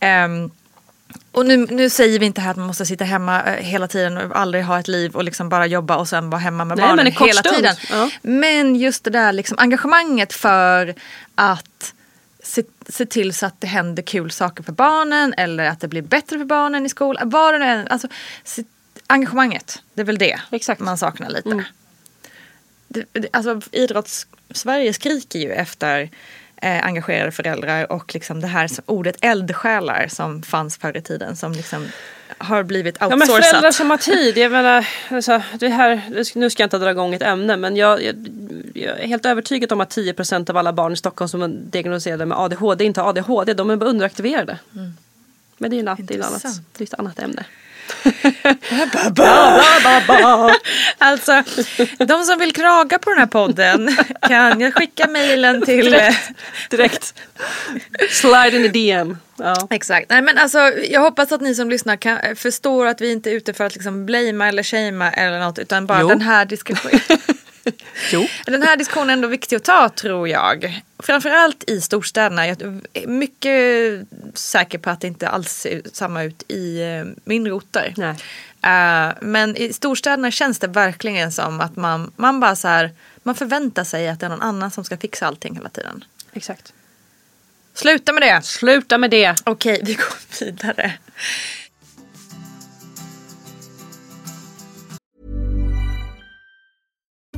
Ehm, 0.00 0.50
och 1.32 1.46
nu, 1.46 1.56
nu 1.56 1.90
säger 1.90 2.18
vi 2.18 2.26
inte 2.26 2.40
här 2.40 2.50
att 2.50 2.56
man 2.56 2.66
måste 2.66 2.86
sitta 2.86 3.04
hemma 3.04 3.42
eh, 3.42 3.64
hela 3.64 3.88
tiden 3.88 4.18
och 4.18 4.36
aldrig 4.40 4.64
ha 4.64 4.80
ett 4.80 4.88
liv 4.88 5.14
och 5.16 5.24
liksom 5.24 5.48
bara 5.48 5.66
jobba 5.66 5.96
och 5.96 6.08
sen 6.08 6.30
vara 6.30 6.40
hemma 6.40 6.64
med 6.64 6.76
Nej, 6.78 6.86
barnen 6.86 7.06
hela 7.06 7.32
stund. 7.40 7.56
tiden. 7.56 7.76
Ja. 7.90 8.10
Men 8.22 8.76
just 8.76 9.04
det 9.04 9.10
där 9.10 9.32
liksom, 9.32 9.58
engagemanget 9.58 10.32
för 10.32 10.94
att 11.34 11.94
se, 12.42 12.62
se 12.88 13.06
till 13.06 13.34
så 13.34 13.46
att 13.46 13.60
det 13.60 13.66
händer 13.66 14.02
kul 14.02 14.30
saker 14.30 14.62
för 14.62 14.72
barnen 14.72 15.34
eller 15.36 15.64
att 15.64 15.80
det 15.80 15.88
blir 15.88 16.02
bättre 16.02 16.38
för 16.38 16.44
barnen 16.44 16.86
i 16.86 16.88
skolan. 16.88 17.30
Vad 17.30 17.54
det 17.54 17.58
nu 17.58 17.64
är, 17.64 17.86
alltså, 17.92 18.08
se, 18.44 18.64
engagemanget, 19.06 19.82
det 19.94 20.00
är 20.00 20.06
väl 20.06 20.18
det 20.18 20.40
Exakt. 20.50 20.80
man 20.80 20.98
saknar 20.98 21.30
lite. 21.30 21.50
Mm. 21.50 21.64
Det, 22.88 23.04
det, 23.12 23.28
alltså, 23.32 23.60
Idrotts-Sverige 23.72 24.92
skriker 24.92 25.38
ju 25.38 25.52
efter 25.52 26.10
eh, 26.56 26.86
engagerade 26.86 27.32
föräldrar 27.32 27.92
och 27.92 28.14
liksom 28.14 28.40
det 28.40 28.46
här 28.46 28.70
ordet 28.86 29.16
eldsjälar 29.20 30.08
som 30.08 30.42
fanns 30.42 30.76
förr 30.76 30.96
i 30.96 31.02
tiden 31.02 31.36
som 31.36 31.52
liksom 31.52 31.86
har 32.38 32.62
blivit 32.62 32.96
Ja, 33.00 33.08
men 33.08 33.20
outsourcat. 33.20 33.46
föräldrar 33.46 33.70
som 33.70 33.90
har 33.90 33.96
tid. 33.96 34.36
Jag 34.36 34.52
menar, 34.52 34.88
alltså, 35.08 35.42
det 35.58 35.68
här, 35.68 36.02
nu 36.34 36.50
ska 36.50 36.62
jag 36.62 36.66
inte 36.66 36.78
dra 36.78 36.90
igång 36.90 37.14
ett 37.14 37.22
ämne 37.22 37.56
men 37.56 37.76
jag, 37.76 38.02
jag, 38.02 38.28
jag 38.74 39.00
är 39.00 39.06
helt 39.06 39.26
övertygad 39.26 39.72
om 39.72 39.80
att 39.80 39.96
10% 39.96 40.50
av 40.50 40.56
alla 40.56 40.72
barn 40.72 40.92
i 40.92 40.96
Stockholm 40.96 41.28
som 41.28 41.42
är 41.42 41.48
diagnostiserade 41.48 42.26
med 42.26 42.38
ADHD 42.38 42.84
inte 42.84 43.00
har 43.00 43.08
ADHD. 43.08 43.54
De 43.54 43.70
är 43.70 43.76
bara 43.76 43.90
underaktiverade. 43.90 44.58
Men 45.58 45.70
det 45.70 45.78
är, 45.78 45.82
natt, 45.82 45.98
det 46.02 46.14
är, 46.14 46.18
ett 46.18 46.24
annat, 46.24 46.44
Intressant. 46.44 47.46
Ett 48.04 49.20
annat 49.20 50.08
ämne. 50.08 50.54
Alltså, 50.98 51.42
de 51.98 52.24
som 52.24 52.38
vill 52.38 52.52
klaga 52.52 52.98
på 52.98 53.10
den 53.10 53.18
här 53.18 53.26
podden 53.26 53.96
kan 54.20 54.60
jag 54.60 54.74
skicka 54.74 55.06
mejlen 55.06 55.62
till... 55.62 55.94
eh, 55.94 56.14
Direkt. 56.70 57.14
Slide 58.10 58.56
in 58.56 58.62
the 58.62 58.68
DM. 58.68 59.16
Ja. 59.36 59.66
Exakt. 59.70 60.10
Nej, 60.10 60.22
men 60.22 60.38
alltså, 60.38 60.58
jag 60.90 61.00
hoppas 61.00 61.32
att 61.32 61.40
ni 61.40 61.54
som 61.54 61.70
lyssnar 61.70 61.96
kan, 61.96 62.16
eh, 62.18 62.34
förstår 62.34 62.86
att 62.86 63.00
vi 63.00 63.12
inte 63.12 63.30
är 63.30 63.34
ute 63.34 63.52
för 63.54 63.64
att 63.64 63.74
liksom 63.74 64.06
blamea 64.06 64.48
eller 64.48 64.62
shamea 64.62 65.10
eller 65.12 65.38
något 65.40 65.58
utan 65.58 65.86
bara 65.86 66.00
Jo. 66.00 66.08
den 66.08 66.20
här 66.20 66.44
diskussionen. 66.44 67.00
Jo. 68.12 68.26
Den 68.46 68.62
här 68.62 68.76
diskussionen 68.76 69.10
är 69.10 69.12
ändå 69.12 69.28
viktig 69.28 69.56
att 69.56 69.64
ta 69.64 69.88
tror 69.88 70.28
jag. 70.28 70.82
Framförallt 70.98 71.70
i 71.70 71.80
storstäderna. 71.80 72.46
Jag 72.46 72.62
är 72.92 73.06
mycket 73.06 74.08
säker 74.34 74.78
på 74.78 74.90
att 74.90 75.00
det 75.00 75.06
inte 75.06 75.28
alls 75.28 75.52
ser 75.52 75.82
samma 75.92 76.22
ut 76.22 76.44
i 76.48 76.82
eh, 76.82 77.04
mindre 77.24 77.52
orter. 77.52 77.94
Nej. 77.96 78.16
Eh, 78.62 79.12
men 79.20 79.56
i 79.56 79.72
storstäderna 79.72 80.30
känns 80.30 80.58
det 80.58 80.66
verkligen 80.66 81.32
som 81.32 81.60
att 81.60 81.76
man, 81.76 82.12
man 82.16 82.40
bara 82.40 82.56
så 82.56 82.68
här, 82.68 82.90
man 83.22 83.34
förväntar 83.34 83.84
sig 83.84 84.08
att 84.08 84.20
det 84.20 84.26
är 84.26 84.30
någon 84.30 84.42
annan 84.42 84.70
som 84.70 84.84
ska 84.84 84.96
fixa 84.96 85.26
allting 85.26 85.54
hela 85.54 85.68
tiden. 85.68 86.04
Exakt. 86.32 86.72
Sluta 87.74 88.12
med 88.12 88.22
det! 88.22 88.42
Sluta 88.44 88.98
med 88.98 89.10
det. 89.10 89.34
Okej, 89.44 89.80
vi 89.84 89.94
går 89.94 90.40
vidare. 90.44 90.92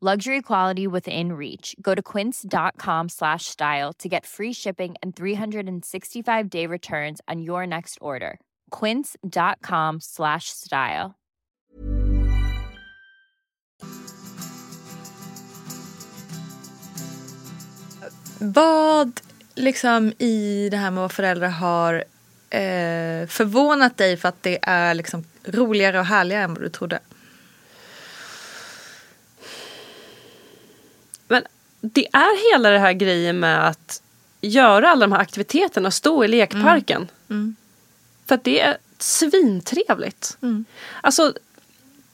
Luxury 0.00 0.42
quality 0.42 0.86
within 0.86 1.32
reach. 1.32 1.74
Go 1.82 1.92
to 1.92 2.00
quince.com 2.00 3.08
slash 3.08 3.46
style 3.46 3.92
to 3.98 4.08
get 4.08 4.24
free 4.24 4.52
shipping 4.52 4.94
and 5.02 5.16
365 5.16 6.48
day 6.48 6.66
returns 6.68 7.20
on 7.26 7.42
your 7.42 7.66
next 7.66 7.98
order. 8.00 8.38
Quince.com 8.70 9.98
slash 10.00 10.44
style. 10.50 11.14
Vad 18.40 19.20
liksom 19.54 20.12
i 20.18 20.68
det 20.70 20.76
här 20.76 20.90
med 20.90 21.00
vad 21.00 21.12
föräldrar 21.12 21.48
har 21.48 21.94
eh, 22.50 23.26
förvånat 23.26 23.96
dig 23.96 24.16
för 24.16 24.28
att 24.28 24.42
det 24.42 24.58
är 24.62 24.94
liksom 24.94 25.24
roligare 25.44 25.98
och 25.98 26.06
härligare 26.06 26.42
än 26.42 26.54
vad 26.54 26.62
du 26.62 26.68
trodde? 26.68 26.98
Men 31.28 31.42
det 31.80 32.06
är 32.12 32.52
hela 32.52 32.70
det 32.70 32.78
här 32.78 32.92
grejen 32.92 33.40
med 33.40 33.68
att 33.68 34.02
göra 34.40 34.90
alla 34.90 35.06
de 35.06 35.12
här 35.12 35.20
aktiviteterna, 35.20 35.90
stå 35.90 36.24
i 36.24 36.28
lekparken. 36.28 37.08
För 38.26 38.34
att 38.34 38.44
det 38.44 38.60
är 38.60 38.76
svintrevligt. 38.98 40.36
Alltså, 41.00 41.32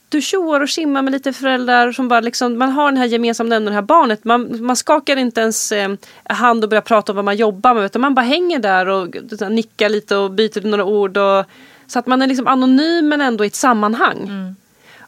du 0.09 0.21
tjoar 0.21 0.61
och 0.61 0.71
simmar 0.71 1.02
med 1.02 1.12
lite 1.12 1.33
föräldrar 1.33 1.92
som 1.92 2.09
bara 2.09 2.21
liksom, 2.21 2.59
man 2.59 2.71
har 2.71 2.90
den 2.90 2.97
här 2.97 3.06
gemensamma 3.06 3.49
nämnaren, 3.49 3.73
det 3.73 3.80
här 3.80 3.83
barnet. 3.83 4.25
Man, 4.25 4.64
man 4.64 4.76
skakar 4.76 5.16
inte 5.16 5.40
ens 5.40 5.73
eh, 5.73 5.92
hand 6.25 6.64
och 6.64 6.71
börjar 6.71 6.83
prata 6.83 7.12
om 7.12 7.16
vad 7.16 7.25
man 7.25 7.37
jobbar 7.37 7.75
med 7.75 7.85
utan 7.85 8.00
man 8.00 8.14
bara 8.14 8.26
hänger 8.26 8.59
där 8.59 8.88
och 8.88 9.16
så 9.38 9.49
nickar 9.49 9.88
lite 9.88 10.16
och 10.16 10.30
byter 10.30 10.61
några 10.66 10.85
ord. 10.85 11.16
Och, 11.16 11.44
så 11.87 11.99
att 11.99 12.06
man 12.06 12.23
är 12.23 12.26
liksom 12.26 12.47
anonym 12.47 13.09
men 13.09 13.21
ändå 13.21 13.44
i 13.44 13.47
ett 13.47 13.54
sammanhang. 13.54 14.54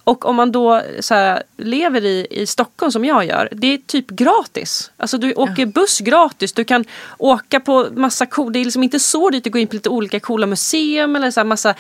Och 0.06 0.25
om 0.25 0.36
man 0.36 0.52
då 0.52 0.82
så 1.00 1.14
här, 1.14 1.42
lever 1.56 2.04
i, 2.04 2.26
i 2.30 2.46
Stockholm 2.46 2.92
som 2.92 3.04
jag 3.04 3.25
gör, 3.25 3.48
det 3.52 3.66
är 3.75 3.78
typ 3.78 4.06
gratis. 4.06 4.90
Alltså 4.96 5.18
du 5.18 5.34
åker 5.34 5.66
buss 5.66 6.00
gratis, 6.00 6.52
du 6.52 6.64
kan 6.64 6.84
åka 7.18 7.60
på 7.60 7.88
massa 7.94 8.26
cool, 8.26 8.52
det 8.52 8.58
är 8.58 8.64
liksom 8.64 8.82
inte 8.82 9.00
så 9.00 9.30
dyrt 9.30 9.46
att 9.46 9.52
gå 9.52 9.58
in 9.58 9.68
på 9.68 9.75
lite 9.75 9.88
olika 9.88 10.20
coola 10.20 10.46
museum 10.46 11.16
eller 11.16 11.30
så 11.30 11.40
här 11.40 11.44
massa 11.44 11.75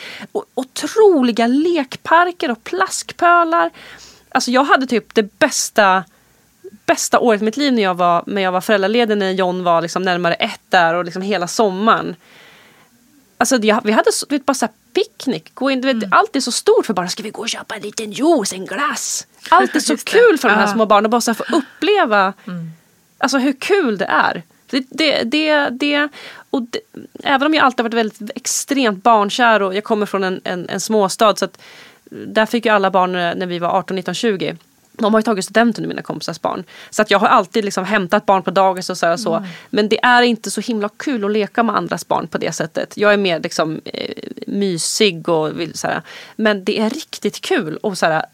otroliga 0.54 1.46
lekparker 1.46 2.50
och 2.50 2.64
plaskpölar. 2.64 3.70
Alltså 4.28 4.50
jag 4.50 4.64
hade 4.64 4.86
typ 4.86 5.14
det 5.14 5.38
bästa 5.38 6.04
bästa 6.86 7.18
året 7.18 7.42
i 7.42 7.44
mitt 7.44 7.56
liv 7.56 7.72
när 7.72 7.82
jag 7.82 7.94
var, 7.94 8.24
när 8.26 8.42
jag 8.42 8.52
var 8.52 8.60
föräldraledig 8.60 9.16
när 9.18 9.30
John 9.30 9.64
var 9.64 9.82
liksom 9.82 10.02
närmare 10.02 10.34
ett 10.34 10.60
där 10.68 10.94
och 10.94 11.04
liksom 11.04 11.22
hela 11.22 11.46
sommaren. 11.46 12.16
Alltså 13.38 13.58
det- 13.58 13.80
vi 13.84 13.92
hade 13.92 14.12
så, 14.12 14.26
vet, 14.28 14.46
bara 14.46 14.54
så 14.54 14.68
picknick. 14.92 15.54
Gå 15.54 15.70
in, 15.70 15.80
vet, 15.80 15.96
Allt 16.10 16.36
är 16.36 16.40
så 16.40 16.52
stort 16.52 16.86
för 16.86 16.94
barnen. 16.94 17.10
Ska 17.10 17.22
vi 17.22 17.30
gå 17.30 17.40
och 17.42 17.48
köpa 17.48 17.74
en 17.74 17.82
liten 17.82 18.12
juice, 18.12 18.52
en 18.52 18.66
glass? 18.66 19.26
Allt 19.50 19.76
är 19.76 19.80
så 19.80 19.96
kul 19.96 20.38
för 20.38 20.48
de 20.48 20.54
här 20.54 20.66
små 20.66 20.86
barnen. 20.86 21.10
Bara 21.10 21.20
så 21.20 21.34
få 21.34 21.44
uppleva 21.52 22.32
alltså 23.18 23.38
hur 23.38 23.52
kul 23.52 23.98
det 23.98 24.04
är. 24.04 24.42
Det, 24.70 24.86
det, 24.90 25.22
det, 25.22 25.68
det, 25.70 26.08
och 26.50 26.62
även 27.22 27.46
om 27.46 27.54
jag 27.54 27.64
alltid 27.64 27.82
varit 27.84 27.94
väldigt 27.94 28.30
extremt 28.34 29.02
barnkär 29.02 29.62
och 29.62 29.74
jag 29.74 29.84
kommer 29.84 30.06
från 30.06 30.24
en, 30.24 30.40
en, 30.44 30.68
en 30.68 30.80
småstad 30.80 31.36
så 31.36 31.44
att 31.44 31.58
där 32.10 32.46
fick 32.46 32.66
ju 32.66 32.72
alla 32.72 32.90
barn 32.90 33.12
när 33.12 33.46
vi 33.46 33.58
var 33.58 33.68
18, 33.68 33.96
19, 33.96 34.14
20 34.14 34.56
de 34.98 35.14
har 35.14 35.20
ju 35.20 35.22
tagit 35.22 35.44
studenten 35.44 35.82
nu 35.82 35.88
mina 35.88 36.02
kompisars 36.02 36.40
barn. 36.40 36.64
Så 36.90 37.02
att 37.02 37.10
jag 37.10 37.18
har 37.18 37.28
alltid 37.28 37.64
liksom 37.64 37.84
hämtat 37.84 38.26
barn 38.26 38.42
på 38.42 38.50
dagis 38.50 38.90
och 38.90 38.98
så. 38.98 39.12
Och 39.12 39.20
så. 39.20 39.44
Men 39.70 39.88
det 39.88 40.04
är 40.04 40.22
inte 40.22 40.50
så 40.50 40.60
himla 40.60 40.88
kul 40.96 41.24
att 41.24 41.30
leka 41.30 41.62
med 41.62 41.76
andras 41.76 42.08
barn 42.08 42.26
på 42.26 42.38
det 42.38 42.52
sättet. 42.52 42.96
Jag 42.96 43.12
är 43.12 43.16
mer 43.16 43.40
liksom 43.40 43.80
eh, 43.84 44.10
mysig 44.46 45.28
och 45.28 45.60
vill 45.60 45.78
så 45.78 45.86
här. 45.86 46.02
Men 46.36 46.64
det 46.64 46.80
är 46.80 46.90
riktigt 46.90 47.40
kul 47.40 47.78
att 47.82 47.98
så 47.98 48.06
här, 48.06 48.24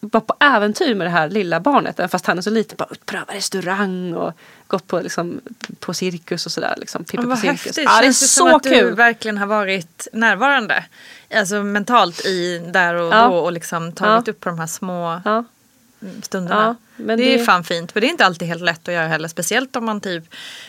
vara 0.00 0.20
på 0.20 0.34
äventyr 0.40 0.94
med 0.94 1.06
det 1.06 1.10
här 1.10 1.28
lilla 1.28 1.60
barnet. 1.60 1.98
Även 1.98 2.08
fast 2.08 2.26
han 2.26 2.38
är 2.38 2.42
så 2.42 2.50
liten. 2.50 2.76
Bara 2.78 2.88
pröva 3.06 3.34
restaurang 3.34 4.14
och 4.14 4.32
gått 4.66 4.86
på, 4.86 5.00
liksom, 5.00 5.40
på 5.80 5.94
cirkus 5.94 6.46
och 6.46 6.52
sådär. 6.52 6.74
Liksom, 6.78 7.04
Pippi 7.04 7.22
på 7.22 7.36
cirkus. 7.36 7.64
häftigt. 7.64 7.76
Ja, 7.84 7.90
det 8.00 8.04
är 8.04 8.08
det 8.08 8.14
som 8.14 8.28
så 8.48 8.56
att 8.56 8.62
du 8.62 8.70
kul. 8.70 8.94
verkligen 8.94 9.38
har 9.38 9.46
varit 9.46 10.08
närvarande? 10.12 10.84
Alltså 11.34 11.62
mentalt 11.62 12.26
i 12.26 12.58
där 12.58 12.94
och 12.94 13.12
Ja. 13.14 13.28
då 13.28 13.34
och 13.34 13.52
liksom 13.52 13.92
tagit 13.92 14.26
Ja. 14.26 14.30
upp 14.30 14.40
på 14.40 14.48
de 14.48 14.58
här 14.58 14.66
små 14.66 15.20
Ja. 15.24 15.44
Stunderna. 16.22 16.76
Ja, 16.96 17.02
men 17.04 17.18
det, 17.18 17.34
är 17.34 17.38
det- 17.38 17.44
fan 17.44 17.64
fint 17.64 17.92
för 17.92 18.00
det 18.00 18.06
är 18.06 18.08
inte 18.08 18.24
alltid 18.26 18.48
helt 18.48 18.62
lätt 18.62 18.88
att 18.88 18.94
göra 18.94 19.06
heller. 19.06 19.28
Speciellt 19.28 19.76
om 19.76 19.84
man 19.84 20.00
typ 20.00 20.24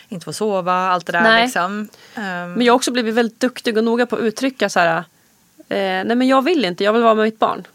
inte 0.09 0.23
får 0.25 0.31
sova, 0.31 0.73
allt 0.73 1.05
det 1.05 1.11
där 1.11 1.21
Nej. 1.21 1.43
liksom. 1.43 1.89
Ehm, 2.15 2.53
Men 2.53 2.61
jag 2.61 2.73
har 2.73 2.75
också 2.75 2.91
blivit 2.91 3.15
väldigt 3.15 3.39
duktig 3.39 3.77
och 3.77 3.83
noga 3.83 4.05
på 4.05 4.15
att 4.15 4.21
uttrycka 4.21 4.69
så 4.69 4.79
här. 4.79 4.97
Eh, 4.97 5.03
nej 5.77 6.15
men 6.15 6.27
jag 6.27 6.41
vill 6.41 6.65
inte, 6.65 6.83
jag 6.83 6.93
vill 6.93 7.03
vara 7.03 7.13
med 7.15 7.23
mitt 7.23 7.39
barn. 7.39 7.67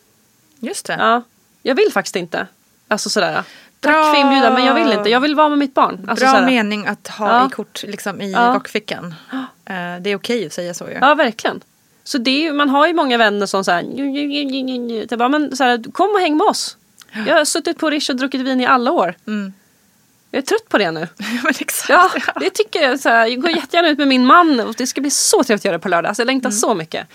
just 0.61 0.87
det. 0.87 0.97
Ja, 0.99 1.23
jag 1.63 1.75
vill 1.75 1.93
faktiskt 1.93 2.17
inte. 2.17 2.47
Alltså 2.89 3.11
sådär. 3.11 3.43
Tack 3.81 3.93
Bra. 3.93 4.13
för 4.15 4.21
inbjudan 4.21 4.55
men 4.55 4.65
jag 4.65 4.75
vill 4.75 4.93
inte. 4.93 5.11
Jag 5.11 5.21
vill 5.21 5.35
vara 5.35 5.49
med 5.49 5.59
mitt 5.59 5.75
barn. 5.75 6.07
Alltså, 6.09 6.25
Bra 6.25 6.33
sådär. 6.35 6.47
mening 6.47 6.87
att 6.87 7.09
ha 7.09 7.29
Ja. 7.39 7.47
i 7.47 7.51
kort 7.51 7.83
liksom, 7.83 8.21
i 8.21 8.33
Ja. 8.33 8.53
rockfickan. 8.55 9.15
Eh, 9.69 10.01
det 10.01 10.11
är 10.11 10.17
okej 10.17 10.47
att 10.47 10.53
säga 10.53 10.75
så 10.75 10.85
ju. 10.85 10.99
Ja 11.01 11.15
verkligen. 11.15 11.61
Så 12.05 12.19
det 12.19 12.47
är, 12.47 12.53
man 12.53 12.69
har 12.69 12.87
ju 12.87 12.95
många 12.95 13.17
vänner 13.19 13.47
som 13.47 13.65
säger 13.65 15.29
men 15.29 15.57
så 15.57 15.65
här, 15.65 15.93
kom 15.93 16.11
och 16.15 16.21
häng 16.21 16.37
med 16.37 16.47
oss. 16.47 16.77
Jag 17.13 17.37
har 17.37 17.45
suttit 17.45 17.79
på 17.79 17.91
Rish 17.91 18.11
och 18.11 18.17
druckit 18.17 18.41
vin 18.41 18.61
i 18.61 18.67
alla 18.67 18.93
år. 18.93 19.15
Jag 20.31 20.43
är 20.43 20.47
trött 20.47 20.69
på 20.69 20.79
det 20.79 20.91
nu. 20.91 21.09
Ja, 21.89 22.11
det 22.41 22.51
tycker 22.51 22.83
jag. 22.83 23.01
Så 23.01 23.09
här, 23.09 23.27
jag 23.27 23.41
går 23.41 23.51
jättegärna 23.51 23.89
ut 23.89 23.99
med 23.99 24.09
min 24.09 24.27
man 24.27 24.61
och 24.61 24.75
det 24.75 24.87
ska 24.87 25.01
bli 25.01 25.11
så 25.11 25.45
trevligt 25.45 25.61
att 25.61 25.65
göra 25.65 25.77
det 25.77 25.83
på 25.83 25.89
lördag. 25.89 26.17
Så 26.17 26.21
jag 26.21 26.27
längtar 26.27 26.51
så 26.51 26.75
mycket. 26.75 27.07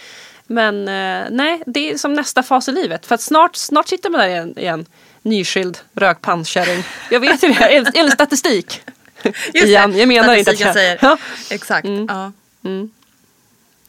Men 0.48 0.88
eh, 0.88 1.28
nej, 1.32 1.64
det 1.66 1.92
är 1.92 1.98
som 1.98 2.14
nästa 2.14 2.44
fas 2.44 2.68
i 2.68 2.72
livet. 2.72 3.06
För 3.06 3.18
snart, 3.18 3.56
snart 3.56 3.88
sitter 3.88 4.10
man 4.10 4.20
där 4.22 4.28
igen. 4.28 4.58
igen. 4.58 4.86
Nyskild 5.22 5.78
rökpannskärring. 5.96 6.84
Jag 7.10 7.20
vet 7.20 7.44
ju 7.44 7.50
det. 7.50 8.00
Eller 8.00 8.10
statistik. 8.10 8.82
Just 9.24 9.66
igen. 9.66 9.98
Jag 9.98 10.08
menar 10.08 10.36
inte 10.36 10.52
att 10.52 10.60
jag... 10.60 10.74
säger. 10.74 11.00
Ja. 11.02 11.18
Exakt. 11.50 11.86
Mm. 11.86 12.06
Ja. 12.10 12.32
Mm. 12.66 12.92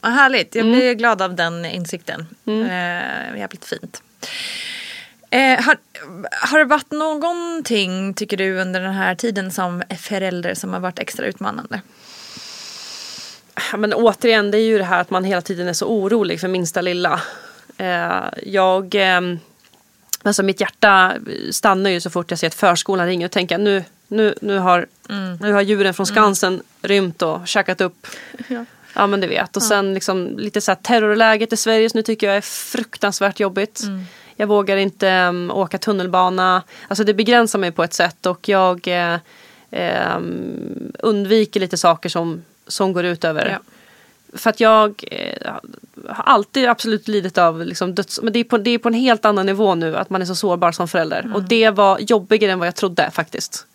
Vad 0.00 0.12
härligt. 0.12 0.54
Jag 0.54 0.66
blir 0.66 0.94
glad 0.94 1.22
av 1.22 1.34
den 1.34 1.64
insikten. 1.64 2.26
Mm. 2.46 2.62
Eh, 2.62 3.38
jävligt 3.38 3.64
fint. 3.64 4.02
Eh, 5.32 5.62
har, 5.62 5.76
har 6.30 6.58
det 6.58 6.64
varit 6.64 6.90
någonting, 6.90 8.14
tycker 8.14 8.36
du, 8.36 8.58
under 8.58 8.80
den 8.80 8.94
här 8.94 9.14
tiden 9.14 9.50
som 9.50 9.82
förälder 9.98 10.54
som 10.54 10.72
har 10.72 10.80
varit 10.80 10.98
extra 10.98 11.26
utmanande? 11.26 11.80
Ja, 13.54 13.76
Men 13.76 13.94
återigen, 13.94 14.50
det 14.50 14.58
är 14.58 14.66
ju 14.66 14.78
det 14.78 14.84
här 14.84 15.00
att 15.00 15.10
man 15.10 15.24
hela 15.24 15.40
tiden 15.40 15.68
är 15.68 15.72
så 15.72 15.86
orolig 15.86 16.40
för 16.40 16.48
minsta 16.48 16.80
lilla. 16.80 17.20
Eh, 17.76 18.24
jag... 18.42 18.94
Eh, 18.94 19.20
alltså 20.22 20.42
mitt 20.42 20.60
hjärta 20.60 21.14
stannar 21.50 21.90
ju 21.90 22.00
så 22.00 22.10
fort 22.10 22.30
jag 22.30 22.38
ser 22.38 22.46
att 22.46 22.54
förskolan 22.54 23.06
ringer 23.06 23.26
och 23.26 23.32
tänker 23.32 23.58
nu, 23.58 23.84
nu, 24.08 24.34
nu, 24.40 24.58
har, 24.58 24.86
nu 25.40 25.52
har 25.52 25.60
djuren 25.60 25.94
från 25.94 26.06
Skansen 26.06 26.62
rymt 26.82 27.22
och 27.22 27.48
käkat 27.48 27.80
upp. 27.80 28.06
Ja. 28.94 29.06
men 29.06 29.20
du 29.20 29.26
vet. 29.26 29.56
Och 29.56 29.62
sen 29.62 29.94
liksom 29.94 30.38
lite 30.38 30.60
så 30.60 30.70
här 30.70 30.76
terrorläget 30.76 31.52
i 31.52 31.56
Sverige 31.56 31.90
så 31.90 31.98
nu 31.98 32.02
tycker 32.02 32.26
jag 32.26 32.36
är 32.36 32.40
fruktansvärt 32.40 33.40
jobbigt. 33.40 33.82
Jag 34.36 34.46
vågar 34.46 34.76
inte 34.76 35.26
um, 35.28 35.50
åka 35.50 35.78
tunnelbana. 35.78 36.62
Alltså 36.88 37.04
det 37.04 37.14
begränsar 37.14 37.58
mig 37.58 37.72
på 37.72 37.84
ett 37.84 37.94
sätt 37.94 38.26
och 38.26 38.48
jag 38.48 38.88
eh, 38.88 39.18
ehm, 39.70 40.92
undviker 40.98 41.60
lite 41.60 41.76
saker 41.76 42.08
som, 42.08 42.42
som 42.66 42.92
går 42.92 43.04
ut 43.04 43.24
över 43.24 43.48
Ja. 43.50 43.58
för 44.38 44.50
att 44.50 44.60
jag 44.60 45.04
eh, 45.10 45.52
har 46.08 46.24
alltid 46.24 46.68
absolut 46.68 47.08
lidit 47.08 47.38
av 47.38 47.64
liksom, 47.66 47.94
döds... 47.94 48.20
Men 48.22 48.32
det 48.32 48.38
är, 48.38 48.44
på, 48.44 48.58
det 48.58 48.70
är 48.70 48.78
på 48.78 48.88
en 48.88 48.94
helt 48.94 49.24
annan 49.24 49.46
nivå 49.46 49.74
nu 49.74 49.96
att 49.96 50.10
man 50.10 50.22
är 50.22 50.26
så 50.26 50.34
sårbar 50.34 50.72
som 50.72 50.88
förälder. 50.88 51.32
Och 51.34 51.42
det 51.42 51.70
var 51.70 51.98
jobbigare 51.98 52.52
än 52.52 52.58
vad 52.58 52.68
jag 52.68 52.74
trodde 52.76 53.10
faktiskt. 53.10 53.66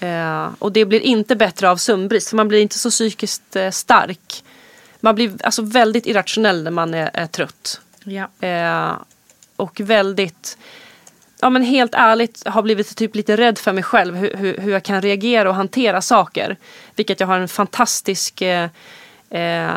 Eh, 0.00 0.48
och 0.58 0.72
det 0.72 0.84
blir 0.84 1.00
inte 1.00 1.36
bättre 1.36 1.70
av 1.70 1.76
sömnbrist 1.76 2.28
för 2.28 2.36
man 2.36 2.48
blir 2.48 2.60
inte 2.60 2.78
så 2.78 2.90
psykiskt 2.90 3.56
eh, 3.56 3.70
stark. 3.70 4.44
Man 5.00 5.14
blir 5.14 5.32
alltså 5.44 5.62
väldigt 5.62 6.06
irrationell 6.06 6.62
när 6.62 6.70
man 6.70 6.94
är, 6.94 7.10
är 7.14 7.26
trött. 7.26 7.80
Ja. 8.04 8.28
Och 9.58 9.80
väldigt, 9.80 10.58
ja 11.40 11.50
men 11.50 11.62
helt 11.62 11.94
ärligt 11.94 12.46
har 12.46 12.62
blivit 12.62 12.96
typ 12.96 13.14
lite 13.14 13.36
rädd 13.36 13.58
för 13.58 13.72
mig 13.72 13.82
själv 13.82 14.16
hur, 14.16 14.34
hur, 14.36 14.58
hur 14.58 14.72
jag 14.72 14.82
kan 14.82 15.02
reagera 15.02 15.48
och 15.48 15.54
hantera 15.54 16.02
saker. 16.02 16.56
Vilket 16.96 17.20
jag 17.20 17.26
har 17.26 17.38
en 17.38 17.48
fantastisk 17.48 18.42
eh, 18.42 18.68
eh, 19.30 19.70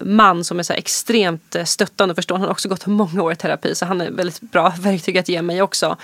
man 0.00 0.44
som 0.44 0.58
är 0.58 0.62
så 0.62 0.72
här 0.72 0.80
extremt 0.80 1.54
eh, 1.54 1.64
stöttande 1.64 2.12
och 2.12 2.16
förstående. 2.16 2.42
Han 2.42 2.48
har 2.48 2.52
också 2.52 2.68
gått 2.68 2.86
många 2.86 3.22
år 3.22 3.32
i 3.32 3.36
terapi 3.36 3.74
så 3.74 3.86
han 3.86 4.00
är 4.00 4.10
väldigt 4.10 4.40
bra 4.40 4.74
verktyg 4.80 5.18
att 5.18 5.28
ge 5.28 5.42
mig 5.42 5.62
också. 5.62 5.96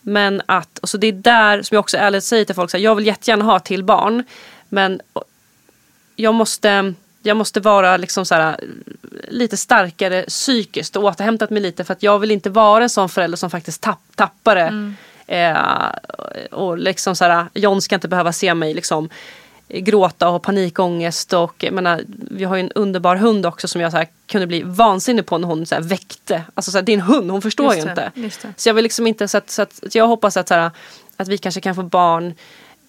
Men 0.00 0.42
att, 0.46 0.78
och 0.78 0.88
så 0.88 0.96
det 0.96 1.06
är 1.06 1.12
där 1.12 1.62
som 1.62 1.74
jag 1.74 1.80
också 1.80 1.96
ärligt 1.96 2.24
säger 2.24 2.44
till 2.44 2.54
folk, 2.54 2.70
så 2.70 2.76
här, 2.76 2.84
jag 2.84 2.94
vill 2.94 3.06
jättegärna 3.06 3.44
ha 3.44 3.58
till 3.58 3.84
barn. 3.84 4.24
Men 4.68 5.00
jag 6.16 6.34
måste, 6.34 6.94
jag 7.26 7.36
måste 7.36 7.60
vara 7.60 7.96
liksom 7.96 8.26
så 8.26 8.34
här, 8.34 8.60
lite 9.28 9.56
starkare 9.56 10.22
psykiskt 10.22 10.96
och 10.96 11.04
återhämtat 11.04 11.50
mig 11.50 11.62
lite 11.62 11.84
för 11.84 11.92
att 11.92 12.02
jag 12.02 12.18
vill 12.18 12.30
inte 12.30 12.50
vara 12.50 12.82
en 12.82 12.90
sån 12.90 13.08
förälder 13.08 13.36
som 13.36 13.50
faktiskt 13.50 13.82
tapp, 13.82 14.00
tappar 14.14 14.54
det. 14.54 14.62
Mm. 14.62 14.96
Eh, 15.26 16.48
och 16.50 16.78
liksom 16.78 17.16
så 17.16 17.24
här, 17.24 17.46
John 17.54 17.82
ska 17.82 17.94
inte 17.94 18.08
behöva 18.08 18.32
se 18.32 18.54
mig 18.54 18.74
liksom 18.74 19.08
gråta 19.68 20.26
och 20.26 20.32
ha 20.32 20.38
panikångest 20.38 21.32
och 21.32 21.64
jag 21.64 21.74
menar, 21.74 22.02
vi 22.06 22.44
har 22.44 22.56
ju 22.56 22.60
en 22.60 22.72
underbar 22.72 23.16
hund 23.16 23.46
också 23.46 23.68
som 23.68 23.80
jag 23.80 23.90
så 23.90 23.96
här, 23.96 24.08
kunde 24.26 24.46
bli 24.46 24.62
vansinnig 24.62 25.26
på 25.26 25.38
när 25.38 25.48
hon 25.48 25.66
så 25.66 25.74
här, 25.74 25.82
väckte. 25.82 26.42
Alltså 26.54 26.70
så 26.70 26.78
här, 26.78 26.82
det 26.82 26.92
är 26.92 26.94
en 26.94 27.00
hund, 27.00 27.30
hon 27.30 27.42
förstår 27.42 27.74
Just 27.74 27.78
ju 27.78 27.94
det, 27.94 28.10
inte. 28.14 28.46
det. 28.46 28.52
Så 28.56 28.68
jag 28.68 28.74
vill 28.74 28.82
liksom 28.82 29.06
inte, 29.06 29.28
så 29.28 29.38
att, 29.38 29.50
så 29.50 29.62
att, 29.62 29.94
jag 29.94 30.06
hoppas 30.06 30.36
att, 30.36 30.48
så 30.48 30.70
att 31.16 31.28
vi 31.28 31.38
kanske 31.38 31.60
kan 31.60 31.74
få 31.74 31.82
barn 31.82 32.34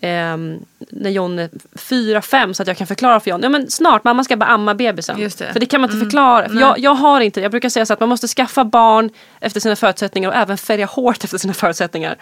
ehm, 0.02 0.60
när 0.90 1.10
John 1.10 1.40
är 1.40 1.50
fyra, 1.76 2.22
fem 2.22 2.54
så 2.54 2.62
att 2.62 2.68
jag 2.68 2.78
kan 2.78 2.88
förklara 2.88 3.20
för 3.20 3.30
John, 3.32 3.44
ja 3.44 3.50
men 3.50 3.70
snart, 3.72 4.04
mamma 4.04 4.24
ska 4.24 4.36
bara 4.38 4.50
amma 4.50 4.74
bebisen. 4.76 5.20
Just 5.20 5.40
det. 5.40 5.54
För 5.54 5.60
det 5.60 5.66
kan 5.66 5.82
man 5.82 5.90
inte 5.90 5.96
Mm. 5.98 6.06
förklara. 6.06 6.50
För 6.50 6.56
jag, 6.60 6.80
jag 6.80 6.94
har 6.96 7.22
inte, 7.22 7.42
jag 7.42 7.52
brukar 7.52 7.70
säga 7.70 7.86
så 7.86 7.94
att 7.94 8.00
man 8.00 8.10
måste 8.10 8.28
skaffa 8.28 8.64
barn 8.64 9.10
efter 9.40 9.60
sina 9.60 9.76
förutsättningar 9.76 10.30
och 10.30 10.36
även 10.36 10.58
färga 10.58 10.86
håret 10.86 11.24
efter 11.24 11.38
sina 11.38 11.54
förutsättningar. 11.54 12.16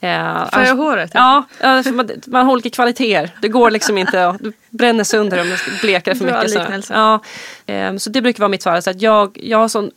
Eh, 0.00 0.48
Färga 0.50 0.72
håret? 0.72 1.10
Ja, 1.14 1.44
man, 1.92 2.10
man 2.26 2.46
har 2.46 2.52
olika 2.52 2.70
kvaliteter. 2.70 3.30
Det 3.42 3.48
går 3.48 3.70
liksom 3.70 3.98
inte 3.98 4.26
att 4.28 4.38
du 4.38 4.52
bränner 4.70 5.04
sönder 5.04 5.40
om 5.40 5.48
det 5.48 5.58
blekar 5.82 6.14
för 6.14 6.24
Bra 6.24 6.42
mycket. 6.42 6.84
Så. 6.84 6.92
Ja, 6.92 7.20
eh, 7.66 7.96
så 7.96 8.10
det 8.10 8.22
brukar 8.22 8.40
vara 8.40 8.48
mitt 8.48 8.62
svar. 8.62 8.80
Så 8.80 8.90
att 8.90 9.02
jag, 9.02 9.38
jag 9.42 9.58
har 9.58 9.68
sån 9.68 9.90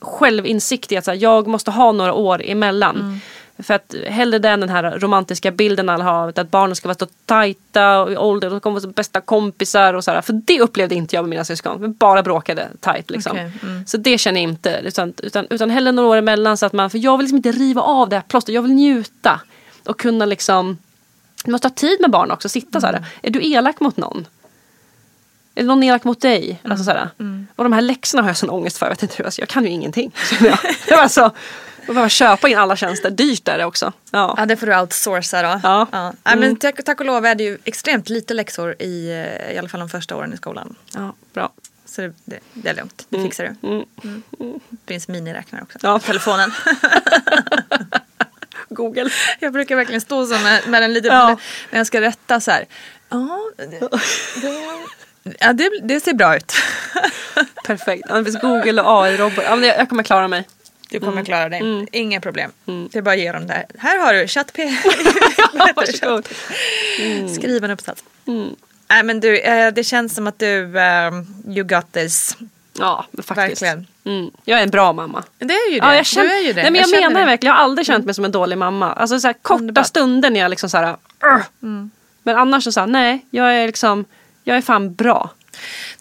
självinsikt 0.00 0.92
i 0.92 0.96
att 0.96 1.04
så 1.04 1.10
här, 1.10 1.18
jag 1.18 1.46
måste 1.46 1.70
ha 1.70 1.92
några 1.92 2.12
år 2.12 2.42
emellan. 2.44 2.96
Mm. 2.96 3.20
För 3.58 3.74
att 3.74 3.94
hellre 4.06 4.38
den, 4.38 4.60
den 4.60 4.68
här 4.68 4.98
romantiska 4.98 5.50
bilden 5.50 5.88
alla 5.88 6.04
har, 6.04 6.32
att 6.36 6.50
barnen 6.50 6.76
ska 6.76 6.88
vara 6.88 6.98
så 6.98 7.06
tajta 7.26 8.02
och 8.02 8.12
i 8.12 8.16
ålder, 8.16 8.50
de 8.50 8.60
kommer 8.60 8.80
vara 8.80 8.92
bästa 8.92 9.20
kompisar 9.20 9.94
och 9.94 10.04
så 10.04 10.10
här. 10.10 10.20
För 10.20 10.32
det 10.32 10.60
upplevde 10.60 10.94
inte 10.94 11.16
jag 11.16 11.22
med 11.22 11.30
mina 11.30 11.44
syskon. 11.44 11.82
Vi 11.82 11.88
bara 11.88 12.22
bråkade 12.22 12.68
tajt 12.80 13.10
liksom. 13.10 13.32
Okej, 13.32 13.52
mm. 13.62 13.86
Så 13.86 13.96
det 13.96 14.18
känner 14.18 14.40
jag 14.40 14.50
inte. 14.50 14.80
Utan, 14.84 15.14
utan, 15.22 15.46
utan 15.50 15.70
hellre 15.70 15.92
några 15.92 16.08
år 16.08 16.16
emellan 16.16 16.56
så 16.56 16.66
att 16.66 16.72
man, 16.72 16.90
för 16.90 16.98
jag 16.98 17.16
vill 17.16 17.24
liksom 17.24 17.36
inte 17.36 17.52
riva 17.52 17.82
av 17.82 18.08
det 18.08 18.16
här 18.16 18.22
plåstret. 18.22 18.54
Jag 18.54 18.62
vill 18.62 18.72
njuta. 18.72 19.40
Och 19.86 20.00
kunna 20.00 20.24
liksom, 20.24 20.78
du 21.44 21.50
måste 21.50 21.68
ha 21.68 21.74
tid 21.74 22.00
med 22.00 22.10
barn 22.10 22.30
också. 22.30 22.48
Sitta 22.48 22.80
så 22.80 22.86
här. 22.86 22.94
Mm. 22.94 23.04
Är 23.22 23.30
du 23.30 23.46
elak 23.46 23.80
mot 23.80 23.96
någon? 23.96 24.26
Är 25.54 25.64
någon 25.64 25.82
elak 25.82 26.04
mot 26.04 26.20
dig? 26.20 26.44
Mm. 26.44 26.72
Alltså 26.72 26.84
så 26.84 26.90
här. 26.90 27.08
Och 27.56 27.64
de 27.64 27.72
här 27.72 27.80
läxorna 27.80 28.22
har 28.22 28.30
jag 28.30 28.36
sån 28.36 28.50
ångest 28.50 28.78
för. 28.78 28.86
Jag, 28.86 28.90
vet 28.90 29.02
inte, 29.02 29.24
alltså, 29.24 29.42
jag 29.42 29.48
kan 29.48 29.64
ju 29.64 29.70
ingenting. 29.70 30.14
Jag, 30.40 30.58
jag 30.88 31.32
jag 31.86 31.94
behöver 31.94 32.08
köpa 32.08 32.48
in 32.48 32.58
alla 32.58 32.76
tjänster. 32.76 33.10
Dyrt 33.10 33.48
är 33.48 33.58
det 33.58 33.64
också. 33.64 33.92
Ja. 34.10 34.34
Ja, 34.38 34.46
det 34.46 34.56
får 34.56 34.66
du 34.66 34.80
outsourca 34.80 35.42
då. 35.42 35.60
Ja. 35.62 36.12
Nej, 36.24 36.36
men 36.36 36.56
tack, 36.56 36.84
tack 36.84 37.00
och 37.00 37.06
lov 37.06 37.26
är 37.26 37.34
det 37.34 37.44
ju 37.44 37.58
extremt 37.64 38.08
lite 38.08 38.34
läxor 38.34 38.82
i, 38.82 39.10
eh, 39.10 39.52
i 39.54 39.58
alla 39.58 39.68
fall 39.68 39.80
de 39.80 39.88
första 39.88 40.16
åren 40.16 40.32
i 40.32 40.36
skolan. 40.36 40.74
ja, 40.94 41.14
bra. 41.32 41.52
Så 41.86 42.00
det, 42.00 42.12
det, 42.24 42.38
det 42.52 42.68
är 42.68 42.74
lugnt, 42.74 43.06
det 43.08 43.22
fixar 43.22 43.54
du. 43.62 43.68
Mm. 43.68 43.84
Det 44.70 44.92
finns 44.92 45.08
miniräknare 45.08 45.62
också. 45.62 45.78
Ja. 45.82 45.98
Telefonen. 45.98 46.52
Google. 48.68 49.10
jag 49.40 49.52
brukar 49.52 49.76
verkligen 49.76 50.00
stå 50.00 50.26
så 50.26 50.38
med, 50.38 50.68
med 50.68 50.82
den 50.82 50.92
lite, 50.92 51.08
Ja. 51.08 51.36
när 51.70 51.78
jag 51.80 51.86
ska 51.86 52.00
rätta 52.00 52.40
så 52.40 52.50
här. 52.50 52.64
Ja, 53.08 53.40
det, 53.56 53.88
ja, 55.40 55.52
det, 55.52 55.70
det 55.82 56.00
ser 56.00 56.12
bra 56.14 56.36
ut. 56.36 56.52
Perfekt. 57.64 58.06
Ja, 58.08 58.16
det 58.18 58.24
finns 58.24 58.40
Google 58.40 58.82
och 58.82 59.04
AI-robot. 59.04 59.44
Ja, 59.44 59.56
jag 59.56 59.88
kommer 59.88 60.02
klara 60.02 60.28
mig. 60.28 60.48
Du 60.94 61.00
kommer 61.00 61.24
klara 61.24 61.48
dig. 61.48 61.60
Mm. 61.60 61.86
Inga 61.92 62.20
problem. 62.20 62.50
Det 62.64 62.98
är 62.98 63.02
bara 63.02 63.14
att 63.14 63.20
ge 63.20 63.32
dem 63.32 63.46
det 63.46 63.52
här. 63.52 63.66
Här 63.78 63.98
har 63.98 64.14
du 64.14 64.28
ChatP. 64.28 64.58
Ja, 64.58 64.68
varsågod. 65.76 66.28
Skriv 67.34 67.64
en 67.64 67.70
uppsats. 67.70 68.04
Nej 68.88 69.02
men 69.02 69.20
du, 69.20 69.38
eh, 69.40 69.72
det 69.72 69.84
känns 69.84 70.14
som 70.14 70.26
att 70.26 70.38
du, 70.38 70.78
eh, 70.78 71.12
you 71.46 71.64
got 71.64 71.92
this. 71.92 72.36
Ja, 72.78 73.06
faktiskt. 73.22 73.62
Verkligen. 73.62 73.86
Mm. 74.04 74.30
Jag 74.44 74.58
är 74.58 74.62
en 74.62 74.70
bra 74.70 74.92
mamma. 74.92 75.22
Det 75.38 75.54
är 75.54 75.72
ju 75.72 75.80
det. 75.80 75.86
Ja, 75.86 75.94
jag 75.96 76.06
känner, 76.06 76.28
du 76.28 76.34
är 76.34 76.40
ju 76.42 76.52
det. 76.52 76.62
Nej, 76.62 76.70
men 76.70 76.80
jag, 76.80 76.90
känner 76.90 77.08
menar 77.08 77.20
det. 77.20 77.26
verkligen, 77.26 77.50
jag 77.52 77.58
har 77.58 77.64
aldrig 77.64 77.86
känt 77.86 78.04
mig 78.04 78.14
som 78.14 78.24
en 78.24 78.32
dålig 78.32 78.58
mamma. 78.58 78.92
Alltså 78.92 79.20
så 79.20 79.26
här, 79.28 79.34
korta 79.42 79.60
Underbart. 79.60 79.86
stunder 79.86 80.30
när 80.30 80.40
jag 80.40 80.50
liksom 80.50 80.70
så 80.70 80.76
här, 80.78 80.96
"Ugh." 81.24 81.86
Men 82.22 82.36
annars 82.36 82.64
så, 82.64 82.72
så 82.72 82.80
här, 82.80 82.86
nej, 82.86 83.26
jag 83.30 83.54
är 83.54 83.66
liksom, 83.66 84.04
jag 84.44 84.56
är 84.56 84.60
fan 84.60 84.94
bra. 84.94 85.30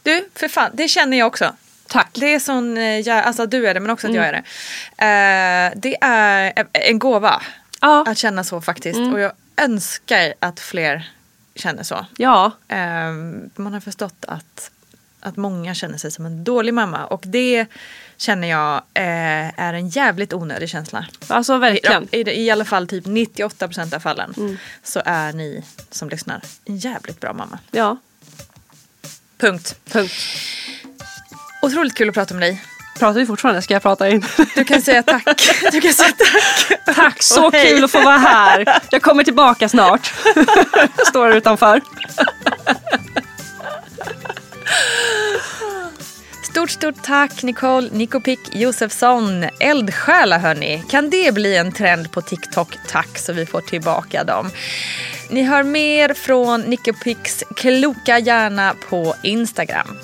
Du, 0.04 0.26
för 0.36 0.48
fan, 0.48 0.70
det 0.74 0.88
känner 0.88 1.18
jag 1.18 1.28
också. 1.28 1.54
Tack. 1.94 2.10
Det 2.14 2.34
är 2.34 2.40
sån, 2.40 2.78
eh, 2.78 3.00
jag, 3.00 3.24
alltså 3.24 3.46
du 3.46 3.68
är 3.68 3.74
det 3.74 3.80
men 3.80 3.90
också 3.90 4.08
att 4.08 4.14
jag 4.16 4.26
är 4.28 4.32
det. 4.34 4.44
Eh, 5.06 5.80
det 5.82 5.98
är 6.02 6.54
en 6.72 7.00
gåva 7.00 7.42
Ja. 7.82 8.06
att 8.08 8.18
känna 8.18 8.44
så 8.44 8.62
faktiskt. 8.62 9.00
Och 9.00 9.20
jag 9.20 9.32
önskar 9.58 10.34
att 10.40 10.60
fler 10.60 11.12
känner 11.56 11.84
så. 11.84 12.06
Ja, 12.18 12.52
Eh, 12.68 13.12
man 13.56 13.74
har 13.74 13.80
förstått 13.80 14.26
att, 14.28 14.72
att 15.20 15.38
många 15.38 15.74
känner 15.76 15.98
sig 15.98 16.12
som 16.12 16.26
en 16.26 16.44
dålig 16.44 16.74
mamma. 16.74 17.06
Och 17.06 17.22
det 17.26 17.66
känner 18.18 18.48
jag 18.48 18.76
eh, 18.94 19.60
är 19.60 19.74
en 19.74 19.90
jävligt 19.90 20.34
onödig 20.34 20.70
känsla. 20.70 21.06
alltså 21.28 21.54
Ja, 21.54 21.58
verkligen. 21.58 22.08
i, 22.12 22.18
I 22.46 22.52
alla 22.52 22.66
fall 22.66 22.88
typ 22.88 23.06
98% 23.06 23.96
av 23.96 24.00
fallen 24.00 24.58
så 24.84 25.02
är 25.06 25.34
ni 25.34 25.64
som 25.92 26.10
lyssnar 26.10 26.42
en 26.66 26.78
jävligt 26.78 27.20
bra 27.20 27.34
mamma. 27.34 27.60
Ja, 27.72 27.98
Punkt. 29.38 29.76
punkt. 29.92 30.14
Otroligt 31.64 31.94
kul 31.96 32.10
att 32.10 32.16
prata 32.16 32.34
med 32.34 32.44
dig. 32.44 32.64
Pratar 33.00 33.20
vi 33.20 33.26
fortfarande? 33.26 33.62
Ska 33.62 33.74
jag 33.74 33.82
prata 33.84 34.10
in? 34.10 34.26
Du 34.56 34.64
kan 34.64 34.82
säga 34.82 35.04
tack. 35.04 35.50
Du 35.72 35.82
kan 35.82 35.94
säga 35.94 36.12
tack. 36.18 36.96
Tack, 36.96 37.24
så 37.24 37.46
Och 37.48 37.54
hej. 37.54 37.68
kul 37.68 37.84
att 37.84 37.92
få 37.92 38.02
vara 38.02 38.18
här. 38.18 38.80
Jag 38.92 39.02
kommer 39.02 39.24
tillbaka 39.24 39.70
snart. 39.70 40.06
Står 41.08 41.28
här 41.28 41.36
utanför. 41.36 41.82
Stort, 46.64 46.72
stort 46.72 47.04
tack 47.04 47.44
Nicole 47.44 47.90
Nikopik 47.92 48.40
Josefsson. 48.56 49.46
Eldsjälar 49.60 50.40
hörni. 50.40 50.84
Kan 50.90 51.10
det 51.10 51.34
bli 51.34 51.58
en 51.58 51.72
trend 51.72 52.12
på 52.12 52.22
TikTok? 52.22 52.78
Tack 52.88 53.18
så 53.18 53.34
vi 53.34 53.46
får 53.46 53.62
tillbaka 53.62 54.24
dem. 54.24 54.50
Ni 55.30 55.44
hör 55.44 55.64
mer 55.64 56.14
från 56.14 56.62
Nicopics 56.62 57.44
kloka 57.56 58.20
hjärna 58.20 58.76
på 58.90 59.16
Instagram. 59.24 59.98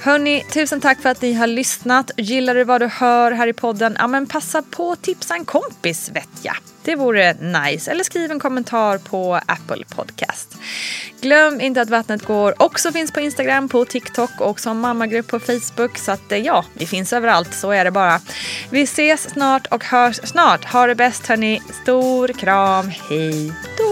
Hörni, 0.00 0.44
tusen 0.52 0.80
tack 0.80 1.00
för 1.00 1.08
att 1.08 1.22
ni 1.22 1.32
har 1.32 1.46
lyssnat. 1.46 2.10
Gillar 2.16 2.54
du 2.54 2.64
vad 2.64 2.80
du 2.80 2.86
hör 2.86 3.32
här 3.32 3.46
i 3.46 3.52
podden? 3.52 3.96
Ja, 3.98 4.06
men 4.06 4.26
passa 4.26 4.62
på 4.62 4.92
att 4.92 5.02
tipsa 5.02 5.34
en 5.34 5.44
kompis 5.44 6.10
vet 6.14 6.30
jag. 6.42 6.56
Det 6.84 6.96
vore 6.96 7.32
nice. 7.32 7.90
Eller 7.90 8.04
skriv 8.04 8.30
en 8.30 8.40
kommentar 8.40 8.98
på 8.98 9.34
Apple 9.34 9.84
Podcast. 9.96 10.56
Glöm 11.20 11.60
inte 11.60 11.80
att 11.80 11.90
Vattnet 11.90 12.24
går 12.24 12.62
också 12.62 12.92
finns 12.92 13.12
på 13.12 13.20
Instagram, 13.20 13.68
på 13.68 13.84
TikTok 13.84 14.30
och 14.40 14.60
som 14.60 14.80
mammagrupp 14.80 15.26
på 15.26 15.40
Facebook. 15.40 15.98
Så 15.98 16.12
att 16.12 16.32
eh, 16.32 16.38
ja, 16.38 16.64
vi 16.74 16.86
finns 16.86 17.12
överallt. 17.12 17.54
Så 17.54 17.70
är 17.70 17.84
det 17.84 17.90
bara. 17.90 18.20
Vi 18.70 18.82
ses 18.82 19.30
snart 19.30 19.66
och 19.66 19.84
hörs 19.84 20.20
snart. 20.24 20.64
Ha 20.64 20.86
det 20.86 20.94
bäst 20.94 21.26
hörni. 21.26 21.62
Stor 21.82 22.28
kram. 22.28 22.88
Hej 23.08 23.52
då! 23.78 23.91